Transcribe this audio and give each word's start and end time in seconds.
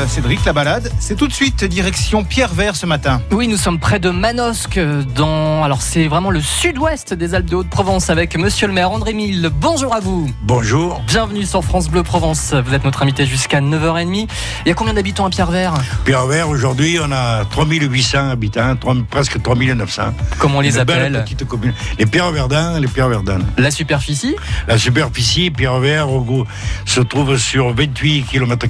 Euh, 0.00 0.08
Cédric, 0.08 0.44
la 0.44 0.52
balade, 0.52 0.90
c'est 0.98 1.14
tout 1.14 1.28
de 1.28 1.32
suite 1.32 1.62
direction 1.62 2.24
Pierre 2.24 2.52
Vert 2.52 2.74
ce 2.74 2.84
matin. 2.84 3.22
Oui, 3.30 3.46
nous 3.46 3.56
sommes 3.56 3.78
près 3.78 4.00
de 4.00 4.10
Manosque, 4.10 4.80
dans. 5.14 5.62
Alors, 5.62 5.82
c'est 5.82 6.08
vraiment 6.08 6.30
le 6.32 6.40
sud-ouest 6.40 7.14
des 7.14 7.32
Alpes 7.36 7.46
de 7.48 7.54
Haute-Provence 7.54 8.10
avec 8.10 8.36
monsieur 8.36 8.66
le 8.66 8.72
maire 8.72 8.90
André 8.90 9.12
Mille. 9.12 9.52
Bonjour 9.60 9.94
à 9.94 10.00
vous. 10.00 10.28
Bonjour. 10.42 11.00
Bienvenue 11.06 11.44
sur 11.44 11.62
France 11.62 11.88
Bleu 11.88 12.02
Provence. 12.02 12.54
Vous 12.54 12.74
êtes 12.74 12.82
notre 12.84 13.04
invité 13.04 13.24
jusqu'à 13.24 13.60
9h30. 13.60 14.26
Il 14.66 14.68
y 14.68 14.72
a 14.72 14.74
combien 14.74 14.94
d'habitants 14.94 15.26
à 15.26 15.30
Pierre 15.30 15.52
Vert? 15.52 15.74
Pierre 16.04 16.26
Vert, 16.26 16.48
aujourd'hui, 16.48 16.98
on 17.00 17.12
a 17.12 17.44
3800 17.44 18.30
habitants, 18.30 18.74
3 18.74 18.96
presque 19.08 19.40
3900. 19.40 20.02
Comment 20.40 20.58
on 20.58 20.60
les 20.60 20.76
Une 20.76 20.82
belle 20.82 21.14
appelle? 21.14 21.22
petite 21.22 21.44
commune. 21.46 21.72
Les 22.00 22.06
Pierre 22.06 22.32
Verdun, 22.32 22.80
les 22.80 22.88
Pierre 22.88 23.10
Verdun. 23.10 23.38
La 23.58 23.70
superficie? 23.70 24.34
La 24.66 24.76
superficie, 24.76 25.52
Pierre 25.52 25.78
Vert, 25.78 26.10
au 26.10 26.20
goût, 26.20 26.44
se 26.84 27.00
trouve 27.00 27.36
sur 27.36 27.72
28 27.72 28.24
km. 28.24 28.66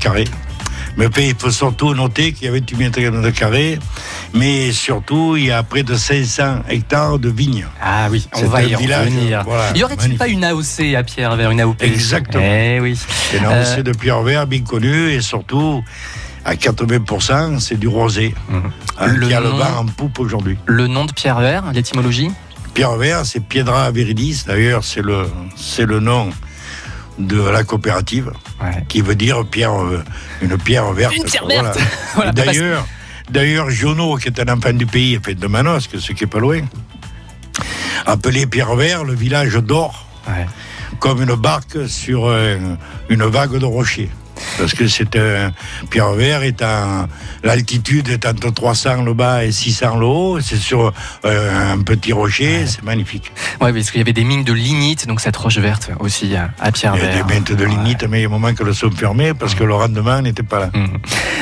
Mais 0.96 1.06
il 1.18 1.34
faut 1.36 1.50
surtout 1.50 1.92
noter 1.94 2.32
qu'il 2.32 2.46
y 2.46 2.48
a 2.48 2.52
28 2.52 2.90
km, 2.92 3.80
mais 4.32 4.70
surtout, 4.72 5.36
il 5.36 5.46
y 5.46 5.50
a 5.50 5.62
près 5.62 5.82
de 5.82 5.94
500 5.96 6.60
hectares 6.68 7.18
de 7.18 7.28
vignes. 7.28 7.66
Ah 7.82 8.06
oui, 8.10 8.26
on 8.34 8.44
va 8.46 8.62
y 8.62 8.74
village, 8.76 9.06
revenir. 9.08 9.42
voilà, 9.44 9.76
y 9.76 9.82
aurait-il 9.82 9.98
magnifique. 10.00 10.18
pas 10.18 10.28
une 10.28 10.44
AOC 10.44 10.94
à 10.96 11.02
Pierre 11.02 11.34
Vert, 11.36 11.50
une 11.50 11.60
AOP 11.60 11.82
Exactement. 11.82 12.44
Eh 12.44 12.78
oui. 12.80 12.96
C'est 13.30 13.38
une 13.38 13.44
Euh, 13.44 13.50
avancée 13.62 13.82
de 13.82 13.92
Pierre 13.92 14.22
Vert 14.22 14.46
bien 14.46 14.60
connue 14.62 15.10
et 15.10 15.20
surtout, 15.20 15.82
à 16.44 16.54
80%, 16.54 17.58
c'est 17.58 17.76
du 17.78 17.88
rosé. 17.88 18.34
Mhm. 18.48 18.62
hein, 19.00 19.06
Le 19.08 19.26
qui 19.26 19.34
a 19.34 19.40
le 19.40 19.48
vent 19.48 19.78
en 19.80 19.86
poupe 19.86 20.18
aujourd'hui. 20.20 20.56
Le 20.66 20.86
nom 20.86 21.04
de 21.06 21.12
Pierre 21.12 21.40
Vert, 21.40 21.64
l'étymologie? 21.72 22.30
Pierre 22.72 22.96
Vert, 22.96 23.24
c'est 23.24 23.40
Piedra 23.40 23.90
Viridis. 23.90 24.44
D'ailleurs, 24.46 24.84
c'est 24.84 25.02
le, 25.02 25.26
c'est 25.56 25.86
le 25.86 26.00
nom 26.00 26.30
de 27.18 27.40
la 27.42 27.64
coopérative, 27.64 28.32
Ouais. 28.62 28.84
qui 28.88 29.00
veut 29.02 29.14
dire 29.14 29.44
pierre, 29.46 29.74
euh, 29.82 30.02
une 30.42 30.56
pierre 30.58 30.92
verte. 30.92 31.14
Une 31.16 31.24
pierre 31.24 31.46
verte. 31.46 31.78
Voilà, 32.14 32.32
D'ailleurs, 32.32 32.86
d'ailleurs, 33.30 33.70
Giono, 33.70 34.16
qui 34.16 34.28
est 34.28 34.40
un 34.40 34.52
enfant 34.56 34.72
du 34.72 34.86
pays, 34.86 35.18
fait 35.22 35.34
de 35.34 35.46
Manosque, 35.46 35.98
ce 35.98 36.12
qui 36.12 36.24
est 36.24 36.28
pas 36.28 36.38
loin, 36.40 36.62
appelé 38.06 38.46
Pierre 38.46 38.74
Vert, 38.74 39.04
le 39.04 39.14
village 39.14 39.54
d'or, 39.54 40.06
Ouais. 40.28 40.46
comme 41.00 41.22
une 41.22 41.34
barque 41.34 41.86
sur 41.88 42.26
euh, 42.26 42.56
une 43.08 43.24
vague 43.24 43.58
de 43.58 43.64
rochers. 43.66 44.10
Parce 44.58 44.74
que 44.74 44.86
c'est 44.88 45.16
un 45.16 45.52
Pierre 45.90 46.12
Vert 46.12 46.42
est 46.42 46.62
en 46.62 47.06
l'altitude 47.42 48.08
est 48.08 48.26
entre 48.26 48.52
300 48.52 49.02
le 49.02 49.14
bas 49.14 49.44
et 49.44 49.52
600 49.52 49.96
le 49.98 50.06
haut. 50.06 50.40
C'est 50.40 50.56
sur 50.56 50.92
euh, 51.24 51.72
un 51.72 51.78
petit 51.82 52.12
rocher, 52.12 52.66
c'est 52.66 52.82
magnifique. 52.82 53.32
Ouais, 53.60 53.72
parce 53.72 53.90
qu'il 53.90 53.98
y 53.98 54.02
avait 54.02 54.12
des 54.12 54.24
mines 54.24 54.44
de 54.44 54.52
lignite, 54.52 55.06
donc 55.06 55.20
cette 55.20 55.36
roche 55.36 55.58
verte 55.58 55.90
aussi 56.00 56.34
à, 56.36 56.50
à 56.60 56.72
Pierre 56.72 56.94
Il 56.96 57.02
y 57.02 57.06
a 57.06 57.10
Vert. 57.10 57.26
des 57.26 57.34
mètres 57.34 57.54
de 57.54 57.64
lignite, 57.64 58.04
mais 58.08 58.18
il 58.18 58.22
y 58.22 58.24
a 58.24 58.28
un 58.28 58.30
moment 58.30 58.54
que 58.54 58.62
le 58.64 58.72
sont 58.72 58.90
fermés 58.90 59.34
parce 59.34 59.54
que 59.54 59.64
le 59.64 59.74
rendement 59.74 60.20
n'était 60.22 60.42
pas 60.42 60.60
là. 60.60 60.70
Mhm. 60.74 60.98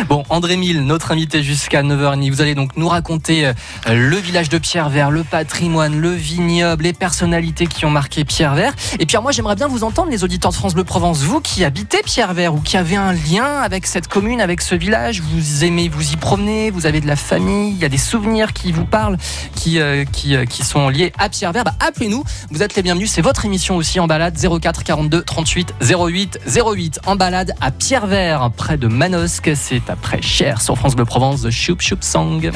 Bon, 0.09 0.25
André 0.29 0.57
Mille, 0.57 0.85
notre 0.85 1.13
invité 1.13 1.43
jusqu'à 1.43 1.83
9h30. 1.83 2.31
Vous 2.31 2.41
allez 2.41 2.55
donc 2.55 2.77
nous 2.77 2.89
raconter 2.89 3.47
euh, 3.47 3.53
le 3.89 4.17
village 4.17 4.49
de 4.49 4.59
Pierre-Vert, 4.59 5.11
le 5.11 5.23
patrimoine, 5.25 5.99
le 6.01 6.11
vignoble, 6.11 6.85
les 6.85 6.93
personnalités 6.93 7.67
qui 7.67 7.85
ont 7.85 7.91
marqué 7.91 8.25
Pierre-Vert. 8.25 8.75
Et 8.99 9.07
puis 9.07 9.17
moi, 9.23 9.33
j'aimerais 9.33 9.57
bien 9.57 9.69
vous 9.69 9.85
entendre, 9.85 10.11
les 10.11 10.25
auditeurs 10.25 10.51
de 10.51 10.57
France 10.57 10.75
Bleu 10.75 10.85
Provence, 10.85 11.21
vous 11.23 11.41
qui 11.41 11.65
habitez 11.65 11.99
Pierre-Vert 12.05 12.55
ou 12.55 12.61
qui 12.61 12.77
avez 12.77 12.92
un 12.97 13.13
lien 13.13 13.61
avec 13.61 13.87
cette 13.87 14.09
commune, 14.09 14.41
avec 14.41 14.61
ce 14.61 14.75
village, 14.75 15.21
vous 15.21 15.65
aimez 15.65 15.89
vous 15.89 16.13
y 16.13 16.17
promener, 16.17 16.71
vous 16.71 16.87
avez 16.87 17.01
de 17.01 17.07
la 17.07 17.17
famille, 17.17 17.71
il 17.71 17.79
y 17.79 17.85
a 17.85 17.89
des 17.89 17.99
souvenirs 17.99 18.53
qui 18.53 18.73
vous 18.73 18.85
parlent, 18.85 19.17
qui, 19.55 19.79
euh, 19.79 20.05
euh, 20.27 20.45
sont 20.63 20.89
liés 20.89 21.13
à 21.19 21.29
Pierre-Vert. 21.29 21.65
Bah, 21.65 21.75
appelez-nous, 21.81 22.25
vous 22.51 22.63
êtes 22.63 22.75
les 22.75 22.83
bienvenus. 22.83 23.11
C'est 23.11 23.23
votre 23.23 23.45
émission 23.45 23.77
aussi 23.77 24.01
en 24.01 24.07
balade 24.07 24.37
04 24.37 24.85
42 24.85 25.23
38 25.23 25.75
08 25.81 26.41
08 26.47 27.01
en 27.07 27.17
balade 27.17 27.55
à 27.61 27.71
Pierre-Vert, 27.71 28.51
près 28.57 28.77
de 28.77 28.89
Manosque. 28.89 29.51
C'est 29.55 29.89
après 29.89 30.23
Cher 30.23 30.61
sur 30.61 30.77
France 30.77 30.95
Bleu 30.95 31.05
Provence, 31.05 31.43
The 31.43 31.51
Choup 31.51 31.77
Choup 31.81 31.99
Song. 32.01 32.51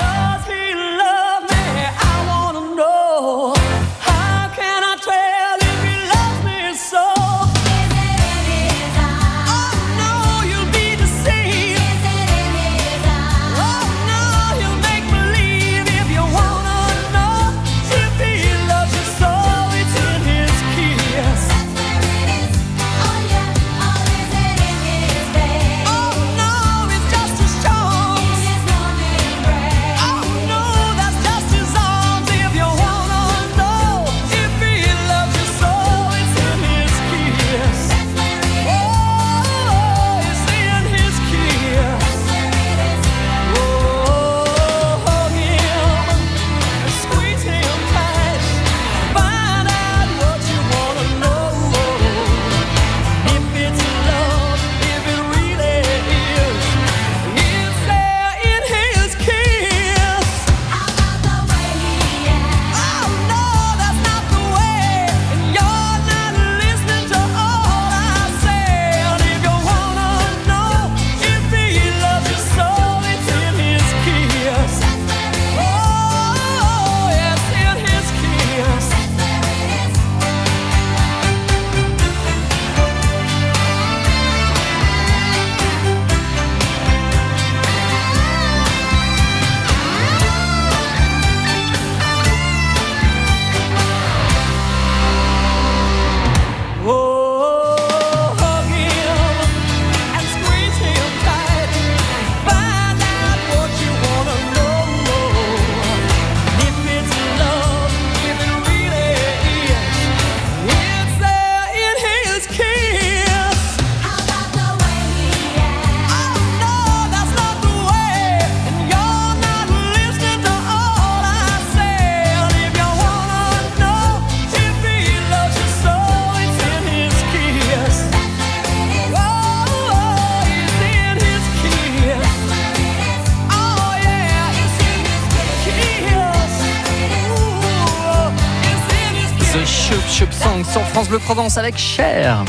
The 139.56 139.61
kiss. 139.61 139.88
Choup 139.88 140.03
Choup 140.11 140.32
Song 140.32 140.64
sur 140.70 140.82
France 140.88 141.08
Bleu 141.08 141.19
Provence 141.19 141.56
avec 141.56 141.76
Cher. 141.79 142.44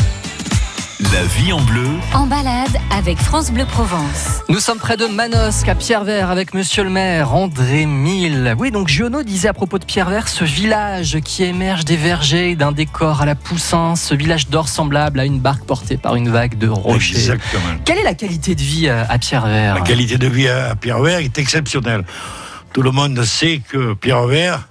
La 1.13 1.23
vie 1.23 1.53
en 1.53 1.61
bleu, 1.61 1.87
En 2.13 2.25
balade 2.25 2.75
avec 2.91 3.17
France 3.19 3.51
Bleu 3.51 3.65
Provence. 3.65 4.41
Nous 4.49 4.59
sommes 4.59 4.79
près 4.79 4.97
de 4.97 5.05
Manosque, 5.05 5.69
à 5.69 5.75
Pierre-Vert, 5.75 6.31
avec 6.31 6.53
monsieur 6.53 6.83
le 6.83 6.89
maire 6.89 7.35
André 7.35 7.85
Mille. 7.85 8.55
Oui, 8.57 8.71
donc 8.71 8.87
Giono 8.87 9.21
disait 9.21 9.47
à 9.47 9.53
propos 9.53 9.77
de 9.77 9.85
Pierre-Vert, 9.85 10.27
ce 10.27 10.43
village 10.43 11.19
qui 11.23 11.43
émerge 11.43 11.85
des 11.85 11.97
vergers, 11.97 12.55
d'un 12.55 12.71
décor 12.71 13.21
à 13.21 13.25
la 13.25 13.35
Poussin, 13.35 13.95
ce 13.95 14.15
village 14.15 14.49
d'or 14.49 14.67
semblable 14.67 15.19
à 15.19 15.25
une 15.25 15.39
barque 15.39 15.63
portée 15.65 15.97
par 15.97 16.15
une 16.15 16.29
vague 16.29 16.57
de 16.57 16.67
rochers. 16.67 17.15
Exactement. 17.15 17.77
Quelle 17.85 17.99
est 17.99 18.03
la 18.03 18.15
qualité 18.15 18.55
de 18.55 18.61
vie 18.61 18.89
à 18.89 19.05
à 19.09 19.17
Pierre-Vert? 19.19 19.75
La 19.75 19.81
qualité 19.81 20.17
de 20.17 20.27
vie 20.27 20.49
à 20.49 20.75
Pierre 20.75 20.99
Vert 20.99 21.19
est 21.19 21.37
exceptionnelle. 21.37 22.03
Tout 22.73 22.81
le 22.81 22.91
monde 22.91 23.23
sait 23.23 23.61
que 23.69 23.93
Pierre 23.93 24.25
Vert, 24.25 24.67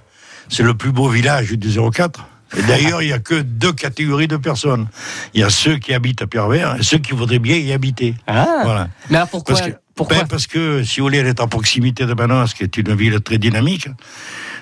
c'est 0.49 0.63
le 0.63 0.73
plus 0.73 0.91
beau 0.91 1.09
village 1.09 1.51
du 1.51 1.69
04. 1.91 2.25
Et 2.57 2.61
d'ailleurs, 2.63 3.01
il 3.01 3.07
n'y 3.07 3.13
a 3.13 3.19
que 3.19 3.41
deux 3.41 3.73
catégories 3.73 4.27
de 4.27 4.37
personnes. 4.37 4.87
Il 5.33 5.41
y 5.41 5.43
a 5.43 5.49
ceux 5.49 5.77
qui 5.77 5.93
habitent 5.93 6.21
à 6.21 6.27
Pierre-Vert 6.27 6.77
et 6.79 6.83
ceux 6.83 6.97
qui 6.97 7.11
voudraient 7.11 7.39
bien 7.39 7.57
y 7.57 7.73
habiter. 7.73 8.15
Ah. 8.25 8.61
Voilà. 8.63 8.87
Mais 9.09 9.17
alors 9.17 9.27
pourquoi 9.27 9.55
Parce 9.55 9.67
que, 9.67 9.75
pourquoi 9.95 10.17
ben, 10.17 10.27
parce 10.27 10.47
que, 10.47 10.83
si 10.83 10.99
vous 10.99 11.07
voulez, 11.07 11.17
elle 11.17 11.27
est 11.27 11.41
à 11.41 11.47
proximité 11.47 12.05
de 12.05 12.13
Manos, 12.13 12.53
qui 12.53 12.63
est 12.63 12.77
une 12.77 12.95
ville 12.95 13.19
très 13.19 13.37
dynamique, 13.37 13.89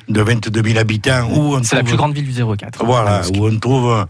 de 0.10 0.22
22 0.22 0.64
000 0.64 0.80
habitants, 0.80 1.30
où 1.32 1.56
on 1.56 1.64
C'est 1.64 1.76
la 1.76 1.84
plus 1.84 1.96
grande 1.96 2.16
ville 2.16 2.26
du 2.26 2.34
04. 2.34 2.84
Voilà, 2.84 3.22
où 3.36 3.48
on 3.48 3.60
trouve 3.60 4.06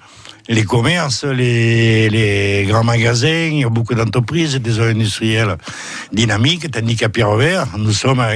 les 0.48 0.64
commerces, 0.64 1.24
les, 1.24 2.10
les 2.10 2.66
grands 2.68 2.84
magasins, 2.84 3.50
il 3.52 3.60
y 3.60 3.64
a 3.64 3.70
beaucoup 3.70 3.96
d'entreprises, 3.96 4.56
des 4.56 4.72
zones 4.72 4.96
industrielles 4.96 5.58
dynamiques, 6.12 6.70
tandis 6.72 6.96
qu'à 6.96 7.10
Pierre-Vert, 7.10 7.68
nous 7.78 7.92
sommes 7.92 8.20
un 8.20 8.36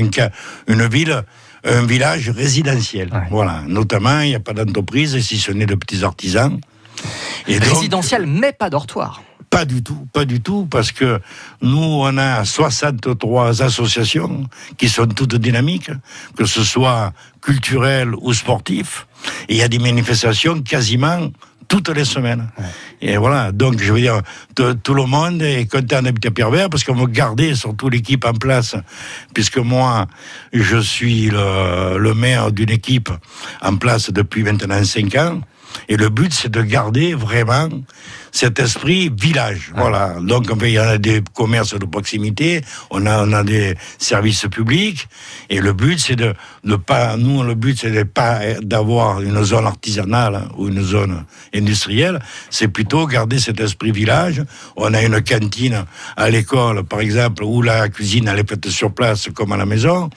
une 0.68 0.88
ville, 0.88 1.24
un 1.64 1.86
village 1.86 2.30
résidentiel. 2.30 3.10
Ouais. 3.12 3.28
Voilà, 3.30 3.64
notamment, 3.68 4.22
il 4.22 4.30
n'y 4.30 4.36
a 4.36 4.40
pas 4.40 4.54
d'entreprise, 4.54 5.20
si 5.20 5.38
ce 5.38 5.52
n'est 5.52 5.66
de 5.66 5.76
petits 5.76 6.04
artisans. 6.04 6.60
Et 7.48 7.60
donc, 7.60 7.70
Résidentiel, 7.70 8.26
mais 8.26 8.52
pas 8.54 8.70
dortoir. 8.70 9.22
pas 9.50 9.66
du 9.66 9.82
tout, 9.82 10.08
pas 10.14 10.26
du 10.26 10.42
tout, 10.42 10.68
parce 10.70 10.92
que 10.92 11.20
nous, 11.62 11.80
on 11.80 12.18
a 12.18 12.46
63 12.46 13.62
associations 13.62 14.48
qui 14.78 14.90
sont 14.90 15.08
toutes 15.08 15.36
dynamiques, 15.36 15.92
que 16.36 16.46
ce 16.46 16.64
soit 16.64 17.14
culturelles 17.42 18.14
ou 18.16 18.34
sportives, 18.34 19.06
et 19.48 19.54
il 19.54 19.58
y 19.58 19.64
a 19.64 19.68
des 19.68 19.80
manifestations 19.80 20.62
quasiment 20.62 21.30
toutes 21.70 21.90
les 21.90 22.04
semaines. 22.04 22.50
Et 23.02 23.16
voilà, 23.16 23.54
donc 23.54 23.80
je 23.80 23.94
veux 23.94 24.02
dire, 24.02 24.22
tout 24.56 24.94
le 24.94 25.06
monde 25.06 25.42
est 25.42 25.72
content 25.72 26.02
d'habiter 26.02 26.28
à 26.28 26.32
Pierre-Vert 26.32 26.70
parce 26.70 26.84
qu'on 26.84 26.96
veut 26.96 27.08
garder 27.08 27.56
surtout 27.56 27.88
l'équipe 27.90 28.26
en 28.26 28.34
place, 28.34 28.76
puisque 29.34 29.60
moi, 29.60 30.08
je 30.52 30.78
suis 30.78 31.30
le, 31.30 31.98
le 31.98 32.14
maire 32.14 32.52
d'une 32.52 32.72
équipe 32.72 33.10
en 33.62 33.78
place 33.78 34.12
depuis 34.12 34.44
maintenant 34.44 34.84
5 34.84 35.16
ans. 35.16 35.42
Et 35.88 35.96
le 35.96 36.10
but, 36.10 36.34
c'est 36.34 36.50
de 36.50 36.62
garder 36.62 37.14
vraiment 37.14 37.70
cet 38.32 38.60
esprit 38.60 39.10
village. 39.16 39.72
Voilà. 39.76 40.16
Donc, 40.22 40.48
il 40.62 40.70
y 40.70 40.80
en 40.80 40.84
a 40.88 40.98
des 40.98 41.22
commerces 41.34 41.74
de 41.78 41.86
proximité, 41.86 42.62
on 42.92 43.06
a, 43.06 43.26
on 43.26 43.34
a 43.34 43.44
des 43.44 43.76
services 43.98 44.46
publics, 44.52 45.08
et 45.50 45.60
le 45.60 45.74
but, 45.74 46.00
c'est 46.00 46.16
de 46.16 46.34
ne 46.64 46.76
pas, 46.76 47.18
nous, 47.18 47.44
le 47.44 47.56
but, 47.56 47.78
c'est 47.80 47.92
de 47.92 48.04
pas 48.04 48.40
d'avoir 48.62 49.22
une 49.22 49.44
zone 49.44 49.66
artisanale 49.66 50.36
hein, 50.36 50.48
ou 50.58 50.68
une 50.68 50.82
zone 50.84 51.26
industrielle, 51.54 52.20
c'est 52.50 52.68
plutôt 52.68 53.08
garder 53.08 53.40
cet 53.40 53.60
esprit 53.60 53.92
village. 53.92 54.44
On 54.76 54.94
a 54.94 55.02
une 55.02 55.22
cantine 55.22 55.86
à 56.18 56.30
l'école, 56.30 56.84
par 56.84 57.00
exemple, 57.02 57.44
où 57.44 57.62
la 57.62 57.90
cuisine, 57.90 58.28
elle 58.28 58.40
est 58.40 58.50
faite 58.50 58.70
sur 58.70 58.94
place, 58.94 59.30
comme 59.34 59.52
à 59.52 59.58
la 59.58 59.66
maison. 59.66 60.10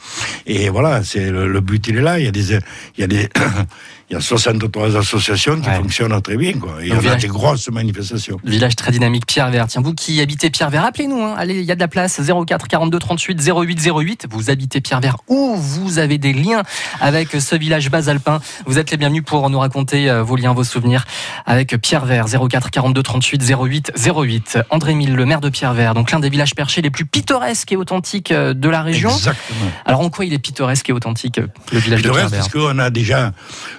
Et 0.47 0.69
voilà, 0.69 1.03
c'est 1.05 1.31
le, 1.31 1.49
le 1.49 1.61
but, 1.61 1.87
il 1.89 1.97
est 1.99 2.03
là. 2.03 2.19
Il 2.19 2.25
y 2.25 2.29
a 2.29 2.31
des, 2.33 2.51
il 2.53 3.01
y 3.01 3.03
a 3.05 3.07
des, 3.07 3.29
il 4.11 4.15
y 4.15 4.17
a 4.17 4.21
63 4.21 4.97
associations 4.97 5.61
qui 5.61 5.69
Ouais. 5.69 5.77
fonctionnent 5.77 6.21
très 6.21 6.37
bien, 6.37 6.53
quoi. 6.55 6.77
Il 6.83 6.89
y 6.89 6.93
en 6.93 6.99
a 6.99 7.15
des 7.17 7.29
grosses 7.29 7.69
manifestations. 7.71 8.02
Village 8.45 8.77
très 8.77 8.91
dynamique, 8.91 9.27
Pierre-Vert. 9.27 9.67
Tiens, 9.69 9.83
vous 9.83 9.95
qui 9.95 10.21
habitez 10.21 10.51
Pierre-Vert, 10.51 10.85
appelez-nous. 10.85 11.23
hein. 11.23 11.35
Allez, 11.37 11.55
il 11.61 11.65
y 11.65 11.73
a 11.73 11.75
de 11.75 11.81
la 11.81 11.89
place. 11.89 12.21
04 12.21 12.69
42 12.69 12.99
38 12.99 13.41
08 13.47 13.81
08. 13.87 14.27
Vous 14.31 14.51
habitez 14.51 14.81
Pierre-Vert 14.81 15.17
ou 15.29 15.55
vous 15.57 15.99
avez 15.99 16.19
des 16.19 16.33
liens 16.33 16.63
avec 17.01 17.31
ce 17.33 17.57
village 17.57 17.91
basalpin. 17.91 18.41
Vous 18.67 18.79
êtes 18.79 18.91
les 18.91 18.97
bienvenus 18.97 19.25
pour 19.25 19.49
nous 19.51 19.59
raconter 19.59 20.11
euh, 20.11 20.23
vos 20.23 20.37
liens, 20.37 20.53
vos 20.53 20.65
souvenirs 20.65 21.05
avec 21.47 21.77
Pierre-Vert. 21.81 22.27
04 22.29 22.71
42 22.71 23.03
38 23.03 23.43
08 23.43 23.93
08. 23.97 24.59
André 24.71 24.95
Mille, 24.95 25.15
le 25.15 25.27
maire 25.27 25.41
de 25.41 25.49
Pierre-Vert, 25.49 25.95
donc 25.95 26.11
l'un 26.11 26.21
des 26.21 26.29
villages 26.31 26.55
perchés 26.55 26.83
les 26.83 26.91
plus 26.91 27.05
pittoresques 27.07 27.73
et 27.73 27.77
authentiques 27.77 28.33
euh, 28.33 28.55
de 28.55 28.69
la 28.69 28.83
région. 28.83 29.11
Exactement. 29.11 29.71
Alors 29.85 30.01
en 30.01 30.11
quoi 30.11 30.25
il 30.25 30.33
est 30.33 30.39
pittoresque 30.39 30.89
et 30.89 30.93
authentique, 30.93 31.39
euh, 31.39 31.47
le 31.73 31.79
village 31.79 32.03
de 32.03 32.11
reste, 32.11 32.29
Pierre-Vert 32.31 32.51
parce 32.53 32.53
qu'on 32.53 32.79
a 32.79 32.91
déjà 32.91 33.33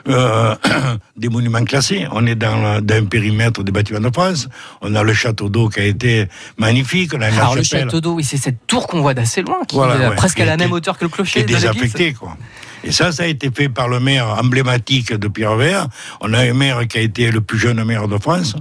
euh, 0.08 0.56
des 1.18 1.30
monuments 1.30 1.64
classés. 1.64 2.08
On 2.12 2.26
est 2.26 2.36
dans, 2.36 2.82
dans 2.82 2.96
un 2.96 3.06
périmètre 3.06 3.64
des 3.64 3.72
bâtiments 3.72 4.00
France. 4.14 4.48
On 4.82 4.94
a 4.96 5.04
le 5.04 5.14
château 5.14 5.50
d'eau 5.50 5.70
qui 5.70 5.80
a 5.80 5.86
été 5.86 6.28
magnifique. 6.58 7.12
On 7.16 7.22
a 7.22 7.28
Alors 7.28 7.56
le 7.56 7.64
château 7.64 8.00
d'eau, 8.02 8.14
oui, 8.14 8.24
c'est 8.24 8.38
cette 8.38 8.66
tour 8.68 8.88
qu'on 8.88 9.02
voit 9.02 9.14
d'assez 9.14 9.42
loin, 9.42 9.58
qui 9.68 9.76
Voilà, 9.76 9.96
est 9.96 10.10
ouais, 10.10 10.16
presque 10.16 10.38
qui 10.38 10.44
à 10.44 10.46
la 10.46 10.58
même 10.58 10.72
hauteur 10.72 10.98
que 10.98 11.04
le 11.06 11.10
qui 11.10 11.16
clocher 11.16 11.40
est 11.42 11.44
de 11.44 11.48
l'église. 11.54 11.72
désaffecté. 11.74 12.14
Quoi. 12.14 12.38
Et 12.84 12.92
ça, 12.92 13.12
ça 13.12 13.24
a 13.24 13.28
été 13.28 13.50
fait 13.50 13.70
par 13.70 13.88
le 13.88 14.00
maire 14.00 14.28
emblématique 14.28 15.14
de 15.14 15.28
Pierre-Vert. 15.28 15.88
On 16.22 16.34
a 16.34 16.40
un 16.40 16.54
maire 16.54 16.88
qui 16.88 16.98
a 16.98 17.02
été 17.02 17.32
le 17.32 17.42
plus 17.42 17.58
jeune 17.58 17.84
maire 17.84 18.08
de 18.08 18.18
France. 18.18 18.56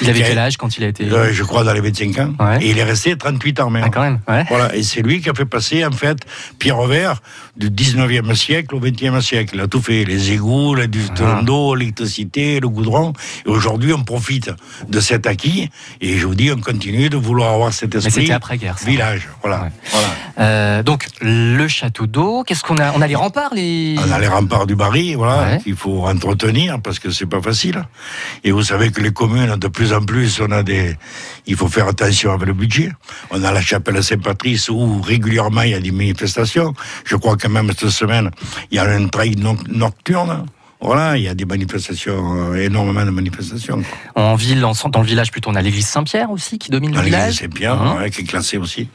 Il 0.00 0.10
avait 0.10 0.22
quel 0.22 0.38
âge 0.38 0.56
quand 0.56 0.76
il 0.78 0.84
a 0.84 0.88
été 0.88 1.04
Euh, 1.10 1.32
je 1.32 1.42
crois 1.42 1.64
dans 1.64 1.72
les 1.72 1.80
25 1.80 2.18
ans. 2.18 2.32
Ouais. 2.40 2.64
Et 2.64 2.70
il 2.70 2.78
est 2.78 2.84
resté 2.84 3.16
38 3.16 3.60
ans. 3.60 3.72
Ah, 3.82 3.88
quand 3.90 4.00
même, 4.02 4.20
ouais. 4.28 4.44
Voilà, 4.48 4.74
et 4.74 4.82
c'est 4.82 5.02
lui 5.02 5.20
qui 5.20 5.28
a 5.30 5.34
fait 5.34 5.44
passer, 5.44 5.84
en 5.84 5.92
fait, 5.92 6.18
Pierre-Vert 6.58 7.20
du 7.56 7.70
19e 7.70 8.34
siècle 8.34 8.74
au 8.74 8.80
20e 8.80 9.20
siècle. 9.20 9.54
Il 9.56 9.60
a 9.60 9.66
tout 9.66 9.82
fait, 9.82 10.04
les 10.04 10.32
égouts, 10.32 10.74
la 10.74 10.84
Ah. 10.84 11.40
d'eau, 11.42 11.74
l'électricité, 11.74 12.60
le 12.60 12.68
goudron. 12.68 13.12
Et 13.46 13.48
aujourd'hui, 13.48 13.92
on 13.92 14.02
profite 14.04 14.50
de 14.88 15.00
cet 15.00 15.26
acquis. 15.26 15.70
Et 16.00 16.16
je 16.18 16.26
vous 16.26 16.34
dis, 16.34 16.50
on 16.50 16.60
continue 16.60 17.08
de 17.10 17.16
vouloir 17.16 17.52
avoir 17.54 17.72
cet 17.72 17.94
Mais 17.94 17.98
esprit 18.06 18.22
c'était 18.22 18.32
après-guerre. 18.32 18.76
village. 18.84 19.28
Voilà. 19.42 19.62
Ouais. 19.64 19.68
voilà. 19.90 20.08
Euh, 20.38 20.82
donc 20.82 21.06
le 21.20 21.68
château 21.68 22.06
d'eau, 22.06 22.42
qu'est-ce 22.44 22.62
qu'on 22.62 22.78
a? 22.78 22.92
On 22.94 23.02
a 23.02 23.06
les 23.06 23.14
remparts, 23.14 23.52
les. 23.54 23.96
On 23.98 24.10
a 24.10 24.18
les 24.18 24.28
remparts 24.28 24.66
du 24.66 24.74
Barry, 24.74 25.14
voilà, 25.14 25.58
qu'il 25.58 25.76
faut 25.76 26.06
entretenir 26.06 26.80
parce 26.80 26.98
que 26.98 27.10
c'est 27.10 27.26
pas 27.26 27.42
facile. 27.42 27.84
Et 28.44 28.50
vous 28.50 28.62
savez 28.62 28.90
que 28.90 29.00
les 29.00 29.12
communes, 29.12 29.56
de 29.56 29.68
plus 29.72 29.92
en 29.92 30.02
plus, 30.02 30.40
on 30.40 30.50
a 30.52 30.62
des, 30.62 30.96
il 31.46 31.56
faut 31.56 31.68
faire 31.68 31.88
attention 31.88 32.32
avec 32.32 32.46
le 32.46 32.54
budget. 32.54 32.92
On 33.30 33.42
a 33.42 33.50
la 33.52 33.60
chapelle 33.60 34.02
Saint-Patrice 34.02 34.68
où 34.68 35.00
régulièrement 35.02 35.62
il 35.62 35.70
y 35.70 35.74
a 35.74 35.80
des 35.80 35.90
manifestations. 35.90 36.74
Je 37.04 37.16
crois 37.16 37.36
que 37.36 37.48
même 37.48 37.70
cette 37.76 37.90
semaine, 37.90 38.30
il 38.70 38.76
y 38.76 38.78
a 38.78 38.84
un 38.84 39.08
trail 39.08 39.34
no- 39.36 39.56
nocturne. 39.68 40.46
Voilà, 40.82 41.16
il 41.16 41.22
y 41.22 41.28
a 41.28 41.34
des 41.34 41.44
manifestations, 41.44 42.52
euh, 42.52 42.54
énormément 42.56 43.04
de 43.04 43.10
manifestations. 43.10 43.82
En 44.16 44.34
ville, 44.34 44.64
en- 44.64 44.72
dans 44.88 45.00
le 45.00 45.06
village 45.06 45.30
plutôt, 45.30 45.50
on 45.50 45.54
a 45.54 45.62
l'église 45.62 45.86
Saint-Pierre 45.86 46.30
aussi 46.30 46.58
qui 46.58 46.70
domine 46.70 46.90
Dans 46.90 46.98
le 46.98 47.04
l'église 47.04 47.20
village. 47.20 47.34
Saint-Pierre, 47.36 47.80
Hein. 47.80 47.98
ouais, 48.00 48.10
qui 48.10 48.22
est 48.22 48.24
classée 48.24 48.56
aussi. 48.58 48.88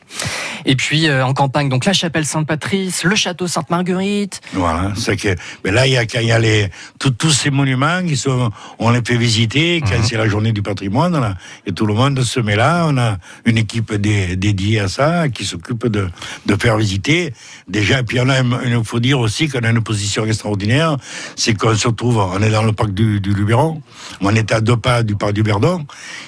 Et 0.66 0.76
puis 0.76 1.08
euh, 1.08 1.26
en 1.26 1.34
campagne, 1.34 1.70
donc 1.70 1.86
la 1.86 1.94
chapelle 1.94 2.26
Sainte-Patrice, 2.26 3.04
le 3.06 3.16
château 3.16 3.48
Sainte-Marguerite. 3.48 4.42
Voilà, 4.54 4.92
c'est 4.98 5.16
que, 5.16 5.36
mais 5.64 5.72
là, 5.72 5.88
il 5.88 5.94
y 5.94 5.98
a, 5.98 6.06
quand 6.06 6.20
il 6.20 6.28
y 6.28 6.32
a 6.32 6.40
les, 6.40 6.70
tout- 7.00 7.12
tous 7.12 7.32
ces 7.32 7.52
monuments 7.52 8.02
qui 8.06 8.18
sont, 8.18 8.52
on 8.80 8.90
les 8.92 9.02
fait 9.06 9.16
visiter 9.18 9.82
quand 9.82 10.04
c'est 10.04 10.18
la 10.18 10.28
journée 10.28 10.52
du 10.52 10.62
patrimoine, 10.62 11.18
là, 11.20 11.36
et 11.66 11.72
tout 11.72 11.86
le 11.86 11.94
monde 11.94 12.22
se 12.22 12.40
met 12.42 12.56
là. 12.58 12.86
On 12.90 12.98
a 12.98 13.18
une 13.46 13.58
équipe 13.58 13.94
dé- 13.94 14.36
dédiée 14.36 14.82
à 14.82 14.90
ça, 14.90 15.30
qui 15.30 15.46
s'occupe 15.46 15.88
de, 15.88 16.10
de 16.46 16.56
faire 16.62 16.76
visiter. 16.76 17.34
Déjà, 17.70 18.00
et 18.00 18.04
puis 18.04 18.20
on 18.20 18.28
a, 18.30 18.40
il 18.42 18.84
faut 18.84 19.00
dire 19.00 19.20
aussi 19.20 19.48
qu'on 19.48 19.60
a 19.60 19.70
une 19.70 19.82
position 19.82 20.26
extraordinaire, 20.26 20.98
c'est 21.38 21.54
qu'on 21.54 21.77
se 21.78 21.88
trouve, 21.90 22.18
on 22.18 22.42
est 22.42 22.50
dans 22.52 22.64
le 22.64 22.74
parc 22.74 22.92
du, 22.92 23.20
du 23.22 23.34
Luberon, 23.34 23.82
on 24.22 24.36
est 24.36 24.52
à 24.52 24.60
deux 24.62 24.78
pas 24.78 25.04
du 25.04 25.16
parc 25.16 25.34
du 25.34 25.42
Verdon, 25.44 25.86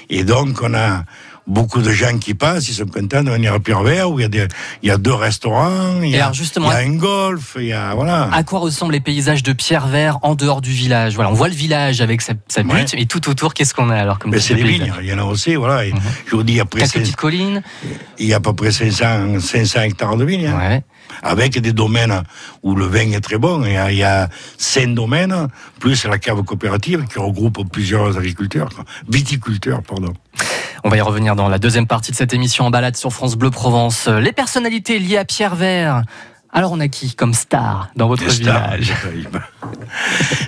et 0.09 0.23
donc 0.23 0.59
on 0.61 0.73
a, 0.73 1.03
Beaucoup 1.47 1.81
de 1.81 1.89
gens 1.89 2.15
qui 2.19 2.35
passent, 2.35 2.69
ils 2.69 2.75
sont 2.75 2.85
contents 2.85 3.23
de 3.23 3.31
venir 3.31 3.53
à 3.55 3.59
Pierre-Vert, 3.59 4.11
où 4.11 4.19
il 4.19 4.21
y 4.21 4.25
a 4.25 4.27
des, 4.27 4.47
il 4.83 4.89
y 4.89 4.91
a 4.91 4.97
deux 4.99 5.15
restaurants, 5.15 5.99
il 6.03 6.09
y 6.11 6.15
a, 6.15 6.25
alors, 6.25 6.33
justement, 6.35 6.69
il 6.71 6.73
y 6.75 6.77
a 6.77 6.87
un 6.87 6.95
golf, 6.95 7.57
il 7.59 7.65
y 7.65 7.73
a, 7.73 7.95
voilà. 7.95 8.29
À 8.31 8.43
quoi 8.43 8.59
ressemblent 8.59 8.93
les 8.93 8.99
paysages 8.99 9.41
de 9.41 9.51
Pierre-Vert 9.53 10.19
en 10.21 10.35
dehors 10.35 10.61
du 10.61 10.69
village? 10.69 11.15
Voilà, 11.15 11.31
on 11.31 11.33
voit 11.33 11.47
le 11.47 11.55
village 11.55 12.01
avec 12.01 12.21
sa, 12.21 12.33
sa 12.47 12.61
butte, 12.61 12.93
Ouais. 12.93 13.01
et 13.01 13.07
tout 13.07 13.27
autour, 13.31 13.55
qu'est-ce 13.55 13.73
qu'on 13.73 13.89
a 13.89 13.95
alors 13.95 14.19
comme 14.19 14.29
Mais 14.29 14.39
c'est 14.39 14.53
des 14.53 14.61
paysage 14.61 14.79
vignes, 14.89 14.93
il 15.01 15.07
y 15.09 15.13
en 15.13 15.17
a 15.17 15.23
aussi, 15.23 15.55
voilà. 15.55 15.85
Et 15.87 15.91
Mhm. 15.91 15.99
Je 16.27 16.35
vous 16.35 16.43
dis, 16.43 16.59
après, 16.59 16.81
Quelques 16.81 16.93
petites 16.93 17.15
collines. 17.15 17.63
il 18.19 18.27
y 18.27 18.33
a 18.33 18.37
à 18.37 18.39
peu 18.41 18.53
près 18.53 18.69
500, 18.71 19.39
500 19.39 19.81
hectares 19.81 20.17
de 20.17 20.25
vignes, 20.25 20.45
hein, 20.45 20.55
Ouais. 20.55 20.83
Avec 21.23 21.59
des 21.59 21.73
domaines 21.73 22.23
où 22.63 22.75
le 22.75 22.85
vin 22.85 23.11
est 23.11 23.21
très 23.21 23.37
bon. 23.37 23.63
Il 23.65 23.73
y 23.73 23.77
a, 23.77 23.91
il 23.91 23.97
y 23.97 24.03
a 24.03 24.29
cinq 24.57 24.93
domaines, 24.93 25.47
plus 25.79 26.05
la 26.05 26.17
cave 26.17 26.43
coopérative 26.43 27.05
qui 27.11 27.19
regroupe 27.19 27.69
plusieurs 27.71 28.17
agriculteurs, 28.17 28.69
viticulteurs, 29.07 29.81
pardon. 29.81 30.13
On 30.83 30.89
va 30.89 30.97
y 30.97 31.01
revenir 31.01 31.35
dans 31.35 31.49
la 31.49 31.59
deuxième 31.59 31.87
partie 31.87 32.11
de 32.11 32.15
cette 32.15 32.33
émission 32.33 32.65
en 32.65 32.69
balade 32.69 32.95
sur 32.95 33.11
France 33.11 33.35
Bleu 33.35 33.49
Provence. 33.51 34.07
Les 34.07 34.31
personnalités 34.31 34.99
liées 34.99 35.17
à 35.17 35.25
Pierre 35.25 35.55
Vert. 35.55 36.03
Alors 36.51 36.71
on 36.71 36.79
a 36.79 36.87
qui 36.87 37.13
comme 37.13 37.33
star 37.33 37.89
dans 37.95 38.07
votre 38.07 38.23
Des 38.23 38.29
stars. 38.31 38.75
village? 38.77 38.93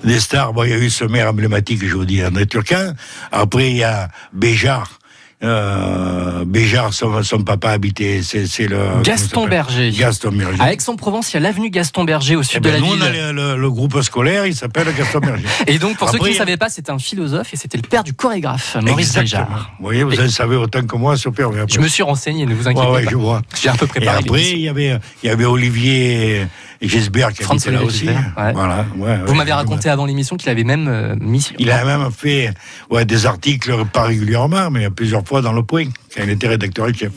Des 0.03 0.19
stars, 0.19 0.53
bon, 0.53 0.63
il 0.63 0.71
y 0.71 0.73
a 0.73 0.77
eu 0.77 0.89
ce 0.89 1.03
maire 1.05 1.29
emblématique, 1.29 1.85
je 1.85 1.95
vous 1.95 2.05
dis, 2.05 2.25
André 2.25 2.47
Turquin. 2.47 2.93
Après, 3.31 3.69
il 3.69 3.77
y 3.77 3.83
a 3.83 4.09
Béjar. 4.33 4.99
Euh, 5.43 6.45
Béjar, 6.45 6.93
son, 6.93 7.23
son 7.23 7.41
papa 7.43 7.71
habitait, 7.71 8.21
c'est 8.23 8.67
le... 8.67 9.01
Gaston 9.03 9.47
Berger. 9.47 9.91
Gaston 9.91 10.31
Berger. 10.31 10.61
À 10.61 10.71
Aix-en-Provence, 10.71 11.31
il 11.31 11.35
y 11.35 11.37
a 11.37 11.39
l'avenue 11.39 11.69
Gaston 11.71 12.03
Berger 12.03 12.35
au 12.35 12.41
Eh 12.41 12.45
sud 12.45 12.61
ben, 12.61 12.69
de 12.69 12.73
la 12.75 12.79
nous, 12.79 12.93
on 12.93 13.01
a 13.01 13.09
ville. 13.09 13.55
le, 13.57 13.69
groupe 13.71 13.99
scolaire, 14.01 14.45
il 14.45 14.55
s'appelle 14.55 14.87
Gaston 14.95 15.19
Berger. 15.19 15.45
Et 15.67 15.79
donc, 15.79 15.97
pour 15.97 16.09
ceux 16.09 16.17
qui 16.17 16.23
Après, 16.25 16.31
ne 16.31 16.35
savaient 16.35 16.57
pas, 16.57 16.69
c'était 16.69 16.91
un 16.91 16.99
philosophe 16.99 17.53
et 17.53 17.57
c'était 17.57 17.77
le 17.77 17.83
père 17.87 18.03
du 18.03 18.13
chorégraphe, 18.13 18.77
Maurice. 18.83 19.15
Béjart. 19.15 19.71
Vous 19.79 19.85
voyez, 19.85 20.03
vous 20.03 20.19
en 20.19 20.29
savez 20.29 20.55
autant 20.55 20.83
que 20.85 20.95
moi 20.95 21.17
sur 21.17 21.33
Pierre. 21.33 21.49
Je 21.67 21.79
me 21.79 21.87
suis 21.87 22.03
renseigné, 22.03 22.45
ne 22.45 22.53
vous 22.53 22.67
inquiétez 22.67 22.87
Ouais, 22.87 22.93
ouais, 22.97 23.03
pas. 23.05 23.11
je 23.11 23.15
vois. 23.15 23.41
J'ai 23.59 23.69
un 23.69 23.75
peu 23.75 23.85
Et 23.85 23.89
préparé 23.89 24.17
après, 24.19 24.37
l'émission. 24.37 24.57
il 24.57 24.61
y 24.63 24.69
avait, 24.69 24.99
il 25.23 25.27
y 25.27 25.29
avait 25.31 25.45
Olivier 25.45 26.45
Gisbert 26.87 27.31
qui 27.33 27.43
François 27.43 27.69
habitait 27.73 27.83
là 27.83 27.87
aussi. 27.87 28.07
Ouais. 28.07 28.53
Voilà. 28.53 28.85
ouais, 28.95 29.17
Vous 29.25 29.31
ouais. 29.31 29.37
m'avez 29.37 29.53
raconté 29.53 29.89
avant 29.89 30.05
l'émission 30.05 30.35
qu'il 30.37 30.49
avait 30.49 30.63
même 30.63 30.87
euh, 30.87 31.15
mis. 31.19 31.49
Il 31.59 31.69
a 31.71 31.85
même 31.85 32.09
fait 32.11 32.51
ouais, 32.89 33.05
des 33.05 33.25
articles, 33.25 33.85
pas 33.93 34.03
régulièrement, 34.03 34.69
mais 34.71 34.89
plusieurs 34.89 35.25
fois 35.27 35.41
dans 35.41 35.53
le 35.53 35.63
point, 35.63 35.85
quand 35.85 36.23
il 36.23 36.29
était 36.29 36.47
rédacteur 36.47 36.87
en 36.87 36.93
chef. 36.93 37.11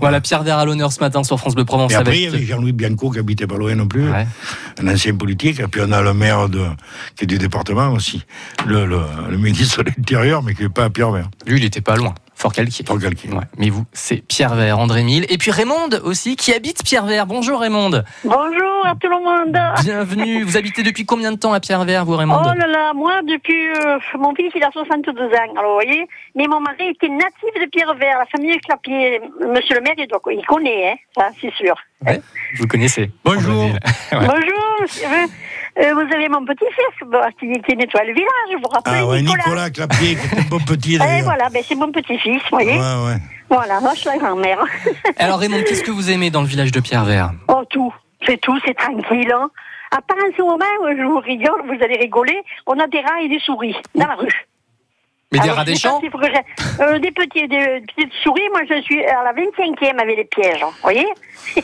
Voilà, 0.00 0.20
Pierre 0.20 0.42
Vert 0.42 0.58
à 0.58 0.64
l'honneur 0.64 0.90
ce 0.92 1.00
matin 1.00 1.22
sur 1.22 1.38
France 1.38 1.54
Bleu 1.54 1.64
Provence. 1.64 1.92
Et 1.92 1.94
après, 1.94 2.16
il 2.18 2.22
y 2.22 2.26
avait 2.26 2.42
Jean-Louis 2.44 2.72
Bianco 2.72 3.10
qui 3.10 3.18
habitait 3.18 3.46
pas 3.46 3.56
loin 3.56 3.74
non 3.74 3.86
plus, 3.86 4.08
Ouais. 4.10 4.26
un 4.80 4.88
ancien 4.88 5.14
politique. 5.14 5.60
Et 5.60 5.66
puis 5.68 5.80
on 5.84 5.92
a 5.92 6.00
le 6.00 6.14
maire 6.14 6.48
de, 6.48 6.64
qui 7.16 7.24
est 7.24 7.26
du 7.26 7.38
département 7.38 7.88
aussi, 7.90 8.22
le, 8.66 8.86
le, 8.86 9.00
le 9.30 9.36
ministre 9.36 9.82
de 9.82 9.90
l'Intérieur, 9.96 10.42
mais 10.42 10.54
qui 10.54 10.62
n'est 10.62 10.68
pas 10.70 10.84
à 10.84 10.90
Pierre-Vert. 10.90 11.28
Lui, 11.46 11.58
il 11.58 11.64
était 11.64 11.80
pas 11.82 11.96
loin. 11.96 12.14
Fort 12.42 12.52
calquier. 12.52 12.84
Fort 12.84 12.98
calquier. 12.98 13.30
Ouais. 13.30 13.44
Mais 13.56 13.70
vous, 13.70 13.84
c'est 13.92 14.16
Pierre 14.16 14.56
Vert, 14.56 14.80
André 14.80 15.04
Mille. 15.04 15.26
Et 15.28 15.38
puis 15.38 15.52
Raymond 15.52 15.90
aussi, 16.02 16.34
qui 16.34 16.52
habite 16.52 16.82
Pierre 16.82 17.06
Vert. 17.06 17.24
Bonjour 17.24 17.60
Raymond. 17.60 18.02
Bonjour 18.24 18.84
à 18.84 18.96
tout 18.96 19.08
le 19.08 19.22
monde. 19.22 19.56
Bienvenue. 19.84 20.42
vous 20.42 20.56
habitez 20.56 20.82
depuis 20.82 21.06
combien 21.06 21.30
de 21.30 21.36
temps 21.36 21.52
à 21.52 21.60
Pierre 21.60 21.84
Vert, 21.84 22.04
vous 22.04 22.16
Raymond 22.16 22.42
Oh 22.44 22.58
là 22.58 22.66
là, 22.66 22.92
moi, 22.94 23.20
depuis. 23.22 23.68
euh, 23.68 23.98
mon 24.18 24.34
fils, 24.34 24.50
il 24.56 24.64
a 24.64 24.72
62 24.72 25.22
ans, 25.22 25.28
alors 25.56 25.78
vous 25.78 25.86
voyez. 25.86 26.04
Mais 26.34 26.48
mon 26.48 26.58
mari 26.58 26.88
était 26.88 27.08
natif 27.08 27.54
de 27.60 27.70
Pierre-Vert, 27.70 28.18
la 28.18 28.26
famille 28.26 28.58
Clapier. 28.58 29.20
Monsieur 29.48 29.76
le 29.76 29.82
maire, 29.82 29.94
il, 29.96 30.08
doit, 30.08 30.20
il 30.32 30.44
connaît, 30.44 30.90
hein, 30.90 30.96
ça, 31.16 31.28
c'est 31.40 31.52
sûr. 31.54 31.76
Vous 32.58 32.66
connaissez. 32.66 33.08
Bonjour. 33.24 33.70
Ouais. 34.12 34.26
Bonjour, 34.26 34.76
monsieur. 34.82 35.06
Euh, 35.78 35.94
vous 35.94 36.00
avez 36.00 36.28
mon 36.28 36.44
petit-fils, 36.44 37.08
bon, 37.08 37.18
qui, 37.40 37.50
qui 37.62 37.76
nettoie 37.76 38.04
le 38.04 38.12
village, 38.12 38.28
vous 38.54 38.60
vous 38.62 38.68
rappelez 38.68 38.96
Ah 39.00 39.06
ouais, 39.06 39.22
Nicolas. 39.22 39.42
Nicolas 39.44 39.70
Clapier, 39.70 40.16
qui 40.16 40.26
était 40.26 40.48
bon 40.48 40.58
petit 40.58 40.94
Et 40.96 40.98
d'ailleurs. 40.98 41.24
voilà, 41.24 41.48
ben, 41.48 41.62
c'est 41.66 41.74
mon 41.74 41.90
petit-fils, 41.90 42.42
vous 42.42 42.48
voyez. 42.50 42.72
Ouais, 42.72 43.06
ouais. 43.06 43.16
Voilà, 43.48 43.80
moi, 43.80 43.92
je 43.94 44.00
suis 44.00 44.08
la 44.08 44.18
grand-mère. 44.18 44.58
Alors 45.18 45.38
Raymond, 45.38 45.62
qu'est-ce 45.66 45.82
que 45.82 45.90
vous 45.90 46.10
aimez 46.10 46.30
dans 46.30 46.42
le 46.42 46.46
village 46.46 46.72
de 46.72 46.80
Pierre 46.80 47.04
Vert 47.04 47.32
oh, 47.48 47.62
tout. 47.70 47.92
C'est 48.26 48.40
tout, 48.40 48.58
c'est 48.64 48.74
tranquille. 48.74 49.32
Hein. 49.32 49.50
À 49.90 50.00
part 50.00 50.16
en 50.16 50.36
ce 50.36 50.42
moment 50.42 50.64
où 50.82 50.96
je 50.96 51.02
vous 51.02 51.18
rigole, 51.18 51.62
vous 51.66 51.84
allez 51.84 51.96
rigoler, 51.98 52.38
on 52.66 52.78
a 52.78 52.86
des 52.86 53.00
rats 53.00 53.20
et 53.22 53.28
des 53.28 53.40
souris 53.40 53.76
dans 53.94 54.06
la 54.06 54.14
rue. 54.14 54.46
Mais 55.32 55.38
des 55.40 55.50
rats 55.50 55.64
des 55.64 55.76
champs 55.76 56.00
euh, 56.80 56.98
Des 56.98 57.10
petits, 57.10 57.48
des 57.48 57.82
petites 57.96 58.12
souris, 58.22 58.48
moi 58.52 58.60
je 58.68 58.80
suis 58.82 59.04
à 59.04 59.22
la 59.24 59.32
25e 59.32 59.98
avec 60.00 60.16
les 60.16 60.24
pièges, 60.24 60.60
vous 60.62 60.70
voyez 60.82 61.06